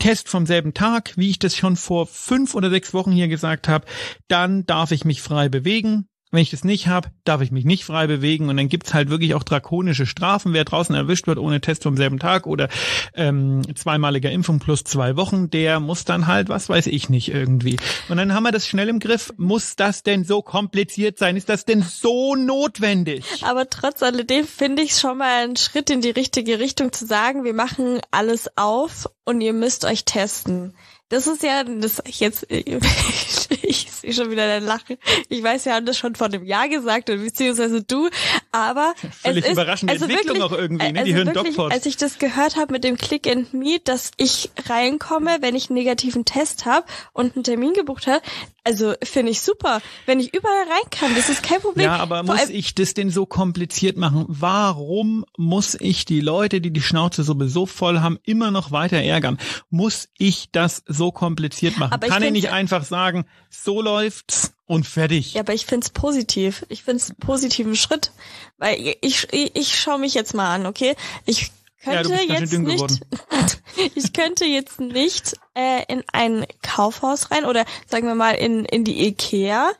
Test 0.00 0.28
vom 0.28 0.46
selben 0.46 0.74
Tag, 0.74 1.12
wie 1.16 1.30
ich 1.30 1.38
das 1.38 1.56
schon 1.56 1.76
vor 1.76 2.06
fünf 2.06 2.54
oder 2.54 2.70
sechs 2.70 2.92
Wochen 2.94 3.12
hier 3.12 3.28
gesagt 3.28 3.68
habe, 3.68 3.86
dann 4.26 4.66
darf 4.66 4.90
ich 4.90 5.04
mich 5.04 5.22
frei 5.22 5.48
bewegen. 5.48 6.08
Wenn 6.34 6.42
ich 6.42 6.50
das 6.50 6.64
nicht 6.64 6.88
habe, 6.88 7.10
darf 7.22 7.42
ich 7.42 7.52
mich 7.52 7.64
nicht 7.64 7.84
frei 7.84 8.08
bewegen 8.08 8.48
und 8.48 8.56
dann 8.56 8.68
gibt's 8.68 8.92
halt 8.92 9.08
wirklich 9.08 9.36
auch 9.36 9.44
drakonische 9.44 10.04
Strafen. 10.04 10.52
Wer 10.52 10.64
draußen 10.64 10.92
erwischt 10.92 11.28
wird 11.28 11.38
ohne 11.38 11.60
Test 11.60 11.84
vom 11.84 11.96
selben 11.96 12.18
Tag 12.18 12.48
oder 12.48 12.68
ähm, 13.14 13.62
zweimaliger 13.76 14.32
Impfung 14.32 14.58
plus 14.58 14.82
zwei 14.82 15.14
Wochen, 15.14 15.48
der 15.48 15.78
muss 15.78 16.04
dann 16.04 16.26
halt, 16.26 16.48
was 16.48 16.68
weiß 16.68 16.88
ich 16.88 17.08
nicht, 17.08 17.28
irgendwie. 17.32 17.76
Und 18.08 18.16
dann 18.16 18.34
haben 18.34 18.42
wir 18.42 18.50
das 18.50 18.66
schnell 18.66 18.88
im 18.88 18.98
Griff. 18.98 19.32
Muss 19.36 19.76
das 19.76 20.02
denn 20.02 20.24
so 20.24 20.42
kompliziert 20.42 21.20
sein? 21.20 21.36
Ist 21.36 21.48
das 21.48 21.66
denn 21.66 21.82
so 21.82 22.34
notwendig? 22.34 23.44
Aber 23.44 23.70
trotz 23.70 24.02
alledem 24.02 24.44
finde 24.44 24.82
ich 24.82 24.96
schon 24.96 25.18
mal 25.18 25.44
einen 25.44 25.54
Schritt 25.54 25.88
in 25.88 26.00
die 26.00 26.10
richtige 26.10 26.58
Richtung 26.58 26.92
zu 26.92 27.06
sagen, 27.06 27.44
wir 27.44 27.54
machen 27.54 28.00
alles 28.10 28.50
auf 28.56 29.08
und 29.24 29.40
ihr 29.40 29.52
müsst 29.52 29.84
euch 29.84 30.04
testen. 30.04 30.74
Das 31.10 31.26
ist 31.26 31.42
ja, 31.42 31.64
das 31.64 32.02
ich 32.06 32.20
jetzt, 32.20 32.46
ich 32.50 33.90
sehe 33.92 34.12
schon 34.12 34.30
wieder 34.30 34.46
dein 34.46 34.64
Lachen. 34.64 34.96
Ich 35.28 35.42
weiß, 35.42 35.66
wir 35.66 35.74
haben 35.74 35.86
das 35.86 35.98
schon 35.98 36.14
vor 36.14 36.28
einem 36.28 36.44
Jahr 36.44 36.68
gesagt, 36.68 37.06
beziehungsweise 37.06 37.82
du, 37.82 38.08
aber 38.52 38.94
Völlig 39.22 39.44
es 39.44 39.50
ist, 39.50 39.52
überraschende 39.52 39.92
also 39.92 40.06
Entwicklung 40.06 40.38
wirklich, 40.38 40.52
auch 40.52 40.58
irgendwie, 40.58 40.92
ne? 40.92 40.98
also 41.00 41.04
Die 41.04 41.14
hören 41.14 41.34
wirklich. 41.34 41.58
Als 41.58 41.86
ich 41.86 41.96
das 41.96 42.18
gehört 42.18 42.56
habe 42.56 42.72
mit 42.72 42.84
dem 42.84 42.96
Click 42.96 43.26
and 43.26 43.52
Meet, 43.52 43.88
dass 43.88 44.12
ich 44.16 44.50
reinkomme, 44.66 45.38
wenn 45.40 45.54
ich 45.54 45.68
einen 45.68 45.78
negativen 45.78 46.24
Test 46.24 46.64
habe 46.64 46.86
und 47.12 47.34
einen 47.34 47.44
Termin 47.44 47.74
gebucht 47.74 48.06
habe, 48.06 48.22
also 48.64 48.94
finde 49.02 49.30
ich 49.32 49.40
super. 49.42 49.80
Wenn 50.06 50.20
ich 50.20 50.34
überall 50.34 50.62
rein 50.62 50.90
kann, 50.90 51.14
das 51.14 51.28
ist 51.28 51.42
kein 51.42 51.60
Problem. 51.60 51.84
Ja, 51.84 51.96
aber 51.98 52.24
Vor 52.24 52.34
muss 52.34 52.48
ich 52.48 52.74
das 52.74 52.94
denn 52.94 53.10
so 53.10 53.26
kompliziert 53.26 53.96
machen? 53.96 54.24
Warum 54.28 55.24
muss 55.36 55.74
ich 55.78 56.04
die 56.06 56.20
Leute, 56.20 56.60
die 56.60 56.70
die 56.72 56.80
Schnauze 56.82 57.22
sowieso 57.24 57.66
voll 57.66 58.00
haben, 58.00 58.18
immer 58.24 58.50
noch 58.50 58.72
weiter 58.72 58.96
ärgern? 58.96 59.38
Muss 59.70 60.08
ich 60.18 60.48
das 60.50 60.82
so 60.86 61.12
kompliziert 61.12 61.76
machen? 61.78 61.92
Aber 61.92 62.06
ich 62.06 62.12
Kann 62.12 62.22
ich 62.22 62.28
find's- 62.28 62.42
nicht 62.42 62.52
einfach 62.52 62.84
sagen, 62.84 63.26
so 63.50 63.82
läuft's 63.82 64.54
und 64.66 64.86
fertig? 64.86 65.34
Ja, 65.34 65.40
aber 65.42 65.52
ich 65.54 65.66
find's 65.66 65.90
positiv. 65.90 66.64
Ich 66.70 66.82
find's 66.84 67.10
einen 67.10 67.18
positiven 67.18 67.76
Schritt. 67.76 68.12
Weil 68.56 68.76
ich, 69.02 69.28
ich, 69.30 69.54
ich 69.54 69.78
schaue 69.78 69.98
mich 69.98 70.14
jetzt 70.14 70.34
mal 70.34 70.54
an, 70.54 70.64
okay? 70.66 70.94
Ich 71.26 71.50
könnte 71.84 72.26
ganz 72.26 72.40
jetzt 72.40 72.58
nicht, 72.58 73.00
ich 73.94 74.12
könnte 74.12 74.44
jetzt 74.44 74.80
nicht 74.80 75.34
äh, 75.54 75.84
in 75.88 76.02
ein 76.12 76.46
Kaufhaus 76.62 77.30
rein 77.30 77.44
oder 77.44 77.64
sagen 77.86 78.06
wir 78.06 78.14
mal 78.14 78.32
in, 78.32 78.64
in 78.64 78.84
die 78.84 79.06
Ikea, 79.06 79.72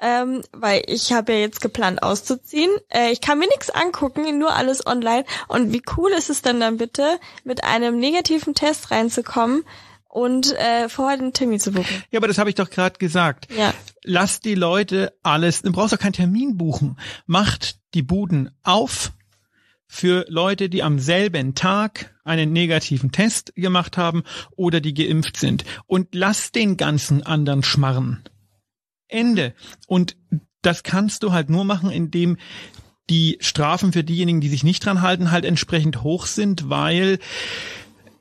ähm, 0.00 0.42
weil 0.52 0.82
ich 0.86 1.12
habe 1.12 1.32
ja 1.32 1.38
jetzt 1.38 1.60
geplant 1.60 2.02
auszuziehen. 2.02 2.70
Äh, 2.88 3.10
ich 3.10 3.20
kann 3.20 3.38
mir 3.38 3.48
nichts 3.48 3.70
angucken, 3.70 4.38
nur 4.38 4.54
alles 4.54 4.86
online. 4.86 5.24
Und 5.48 5.72
wie 5.72 5.82
cool 5.96 6.10
ist 6.12 6.30
es 6.30 6.42
denn 6.42 6.60
dann 6.60 6.76
bitte, 6.76 7.18
mit 7.44 7.64
einem 7.64 7.98
negativen 7.98 8.54
Test 8.54 8.90
reinzukommen 8.90 9.64
und 10.08 10.52
äh, 10.54 10.88
vorher 10.88 11.18
den 11.18 11.32
Termin 11.32 11.60
zu 11.60 11.72
buchen? 11.72 12.04
Ja, 12.10 12.18
aber 12.18 12.28
das 12.28 12.38
habe 12.38 12.48
ich 12.48 12.56
doch 12.56 12.70
gerade 12.70 12.98
gesagt. 12.98 13.48
Ja. 13.56 13.74
Lasst 14.04 14.44
die 14.44 14.54
Leute 14.54 15.12
alles, 15.22 15.62
du 15.62 15.72
brauchst 15.72 15.92
doch 15.92 15.98
keinen 15.98 16.12
Termin 16.12 16.56
buchen. 16.56 16.98
Macht 17.26 17.78
die 17.94 18.02
Buden 18.02 18.50
auf 18.62 19.12
für 19.88 20.26
Leute, 20.28 20.68
die 20.68 20.82
am 20.82 20.98
selben 20.98 21.54
Tag 21.54 22.14
einen 22.24 22.52
negativen 22.52 23.10
Test 23.10 23.54
gemacht 23.56 23.96
haben 23.96 24.22
oder 24.54 24.80
die 24.80 24.94
geimpft 24.94 25.38
sind. 25.38 25.64
Und 25.86 26.14
lasst 26.14 26.54
den 26.54 26.76
ganzen 26.76 27.22
anderen 27.22 27.62
schmarren. 27.62 28.22
Ende. 29.08 29.54
Und 29.86 30.16
das 30.60 30.82
kannst 30.82 31.22
du 31.22 31.32
halt 31.32 31.48
nur 31.48 31.64
machen, 31.64 31.90
indem 31.90 32.36
die 33.08 33.38
Strafen 33.40 33.92
für 33.92 34.04
diejenigen, 34.04 34.42
die 34.42 34.50
sich 34.50 34.64
nicht 34.64 34.84
dran 34.84 35.00
halten, 35.00 35.30
halt 35.30 35.46
entsprechend 35.46 36.02
hoch 36.02 36.26
sind, 36.26 36.68
weil 36.68 37.18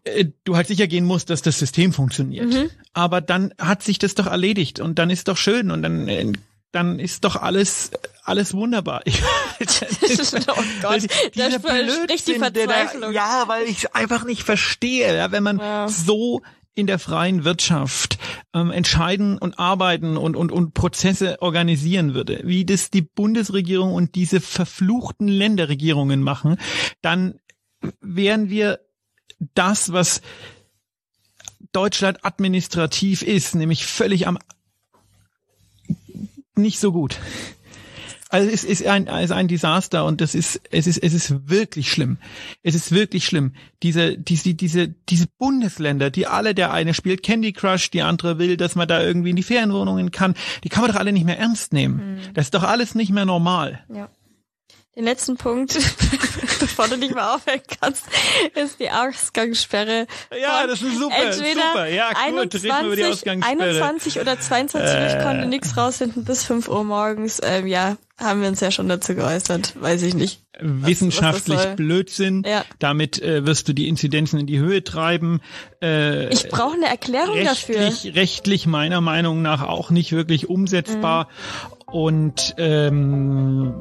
äh, 0.05 0.25
du 0.45 0.55
halt 0.55 0.67
sicher 0.67 0.87
gehen 0.87 1.03
musst, 1.03 1.29
dass 1.29 1.41
das 1.41 1.59
System 1.59 1.91
funktioniert. 1.91 2.53
Aber 2.93 3.19
dann 3.19 3.53
hat 3.59 3.83
sich 3.83 3.99
das 3.99 4.15
doch 4.15 4.27
erledigt 4.27 4.79
und 4.79 4.97
dann 4.97 5.09
ist 5.09 5.27
doch 5.27 5.35
schön 5.35 5.71
und 5.71 5.81
dann 5.81 6.07
äh, 6.07 6.31
dann 6.77 6.99
ist 6.99 7.23
doch 7.25 7.35
alles 7.35 7.91
alles 8.23 8.53
wunderbar. 8.53 9.01
Ich, 9.05 9.21
oh 9.23 10.63
Gott, 10.81 11.07
da 11.33 11.49
Dieser 11.49 11.51
spricht 11.59 12.27
die 12.27 12.33
der 12.33 12.49
da- 12.51 12.73
Verzweiflung. 12.73 13.13
Ja, 13.13 13.43
weil 13.47 13.63
ich 13.65 13.79
es 13.79 13.85
einfach 13.95 14.25
nicht 14.25 14.43
verstehe, 14.43 15.15
ja, 15.17 15.31
wenn 15.31 15.43
man 15.43 15.57
Ja. 15.59 15.87
so 15.87 16.41
in 16.75 16.85
der 16.85 16.99
freien 16.99 17.43
Wirtschaft 17.43 18.19
ähm, 18.53 18.69
entscheiden 18.69 19.39
und 19.39 19.57
arbeiten 19.57 20.15
und, 20.17 20.35
und, 20.35 20.51
und 20.51 20.73
Prozesse 20.75 21.41
organisieren 21.41 22.13
würde, 22.13 22.41
wie 22.43 22.65
das 22.65 22.91
die 22.91 23.01
Bundesregierung 23.01 23.93
und 23.93 24.13
diese 24.13 24.39
verfluchten 24.41 25.27
Länderregierungen 25.27 26.21
machen, 26.21 26.57
dann 27.01 27.39
wären 28.01 28.49
wir 28.51 28.79
das, 29.55 29.91
was 29.91 30.21
Deutschland 31.71 32.23
administrativ 32.23 33.23
ist, 33.23 33.55
nämlich 33.55 33.85
völlig 33.87 34.27
am 34.27 34.37
nicht 36.57 36.79
so 36.79 36.91
gut. 36.91 37.19
Also 38.29 38.49
es 38.49 38.63
ist 38.63 38.85
ein, 38.85 39.07
es 39.07 39.25
ist 39.25 39.31
ein 39.31 39.47
Desaster 39.47 40.03
und 40.05 40.19
das 40.19 40.35
ist, 40.35 40.59
es 40.69 40.85
ist, 40.85 40.97
es 40.97 41.13
ist 41.13 41.49
wirklich 41.49 41.89
schlimm. 41.89 42.17
Es 42.61 42.75
ist 42.75 42.91
wirklich 42.91 43.25
schlimm. 43.25 43.53
Diese, 43.83 44.17
diese, 44.17 44.53
diese, 44.53 44.89
diese 44.89 45.27
Bundesländer, 45.37 46.09
die 46.09 46.27
alle, 46.27 46.53
der 46.53 46.73
eine 46.73 46.93
spielt 46.93 47.23
Candy 47.23 47.53
Crush, 47.53 47.89
die 47.89 48.01
andere 48.01 48.37
will, 48.37 48.57
dass 48.57 48.75
man 48.75 48.87
da 48.87 49.01
irgendwie 49.01 49.29
in 49.29 49.37
die 49.37 49.43
Ferienwohnungen 49.43 50.11
kann, 50.11 50.33
die 50.63 50.69
kann 50.69 50.83
man 50.83 50.91
doch 50.91 50.99
alle 50.99 51.13
nicht 51.13 51.25
mehr 51.25 51.39
ernst 51.39 51.71
nehmen. 51.71 52.19
Das 52.33 52.47
ist 52.47 52.53
doch 52.53 52.63
alles 52.63 52.95
nicht 52.95 53.11
mehr 53.11 53.25
normal. 53.25 53.79
Ja. 53.93 54.09
Den 54.97 55.03
letzten 55.03 55.37
Punkt, 55.37 55.73
bevor 56.59 56.87
du 56.87 56.97
nicht 56.97 57.13
mehr 57.13 57.35
aufhören 57.35 57.61
kannst, 57.79 58.05
ist 58.55 58.79
die 58.79 58.89
Ausgangssperre. 58.89 60.07
Ja, 60.41 60.65
das 60.65 60.81
ist 60.81 60.97
super, 60.97 61.15
entweder 61.15 61.61
super. 61.71 61.87
Ja, 61.87 62.09
die 62.09 62.15
21, 62.71 63.05
Ausgangssperre. 63.05 63.61
21 63.61 64.19
oder 64.19 64.39
22 64.39 64.97
Uhr, 64.97 65.05
ich 65.05 65.23
konnte 65.23 65.45
nichts 65.45 65.77
rausfinden 65.77 66.25
bis 66.25 66.43
5 66.45 66.67
Uhr 66.67 66.83
morgens. 66.83 67.39
Ähm, 67.43 67.67
ja, 67.67 67.97
haben 68.19 68.41
wir 68.41 68.47
uns 68.47 68.59
ja 68.59 68.71
schon 68.71 68.89
dazu 68.89 69.13
geäußert, 69.13 69.79
weiß 69.79 70.01
ich 70.01 70.15
nicht. 70.15 70.41
Wissenschaftlich 70.59 71.57
was 71.57 71.63
das 71.63 71.67
soll. 71.67 71.75
Blödsinn. 71.75 72.43
Ja. 72.43 72.65
Damit 72.79 73.21
äh, 73.21 73.45
wirst 73.45 73.67
du 73.67 73.73
die 73.73 73.87
Inzidenzen 73.87 74.39
in 74.39 74.47
die 74.47 74.57
Höhe 74.57 74.83
treiben. 74.83 75.41
Äh, 75.79 76.29
Ich 76.33 76.49
brauche 76.49 76.73
eine 76.73 76.87
Erklärung 76.87 77.43
dafür. 77.43 77.81
rechtlich, 77.81 78.15
rechtlich 78.15 78.65
meiner 78.65 79.01
Meinung 79.01 79.43
nach 79.43 79.61
auch 79.61 79.91
nicht 79.91 80.11
wirklich 80.13 80.49
umsetzbar. 80.49 81.25
Mhm. 81.25 81.76
Und 81.89 82.53
ähm, 82.57 83.73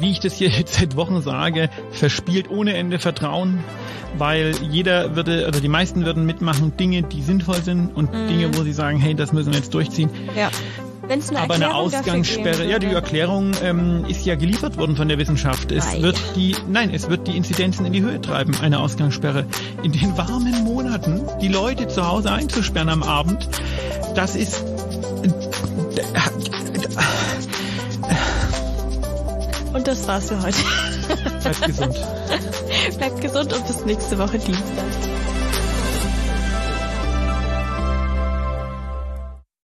wie 0.00 0.10
ich 0.10 0.18
das 0.18 0.34
hier 0.34 0.48
jetzt 0.50 0.74
seit 0.74 0.96
Wochen 0.96 1.22
sage, 1.22 1.70
verspielt 1.92 2.50
ohne 2.50 2.74
Ende 2.74 2.98
Vertrauen, 2.98 3.60
weil 4.18 4.52
jeder 4.68 5.14
würde, 5.14 5.46
oder 5.46 5.60
die 5.60 5.68
meisten 5.68 6.04
würden 6.04 6.26
mitmachen, 6.26 6.76
Dinge, 6.76 7.04
die 7.04 7.22
sinnvoll 7.22 7.62
sind 7.62 7.94
und 7.94 8.12
Mhm. 8.12 8.28
Dinge, 8.28 8.58
wo 8.58 8.64
sie 8.64 8.72
sagen, 8.72 8.98
hey, 8.98 9.14
das 9.14 9.32
müssen 9.32 9.52
wir 9.52 9.58
jetzt 9.60 9.72
durchziehen. 9.74 10.10
Ja. 10.36 10.50
Wenn 11.06 11.18
es 11.20 11.30
eine 11.30 11.38
Aber 11.40 11.54
eine 11.54 11.64
Erklärung 11.66 11.86
Ausgangssperre, 11.94 12.64
ja, 12.68 12.78
die. 12.78 12.86
Erklärung 12.86 13.52
ähm, 13.62 14.04
ist 14.08 14.24
ja 14.24 14.34
geliefert 14.34 14.78
worden 14.78 14.96
von 14.96 15.08
der 15.08 15.18
Wissenschaft. 15.18 15.70
Es 15.72 15.84
Ah, 15.86 16.00
wird 16.02 16.16
ja. 16.16 16.22
die, 16.36 16.56
nein, 16.68 16.90
es 16.92 17.08
wird 17.10 17.26
die 17.28 17.36
Inzidenzen 17.36 17.86
in 17.86 17.92
die 17.92 18.02
Höhe 18.02 18.20
treiben, 18.20 18.54
eine 18.60 18.78
Ausgangssperre. 18.80 19.44
In 19.82 19.92
den 19.92 20.16
warmen 20.16 20.64
Monaten 20.64 21.20
die 21.40 21.48
Leute 21.48 21.86
zu 21.88 22.06
Hause 22.08 22.30
einzusperren 22.32 22.88
am 22.88 23.02
Abend, 23.02 23.48
das 24.14 24.36
ist, 24.36 24.64
Und 29.72 29.88
das 29.88 30.06
war's 30.06 30.28
für 30.28 30.42
heute. 30.42 30.58
bleibt 31.40 31.66
gesund. 31.66 31.96
Bleibt 32.98 33.20
gesund 33.20 33.52
und 33.52 33.66
bis 33.66 33.84
nächste 33.84 34.18
Woche 34.18 34.38
Dienstag. 34.38 34.84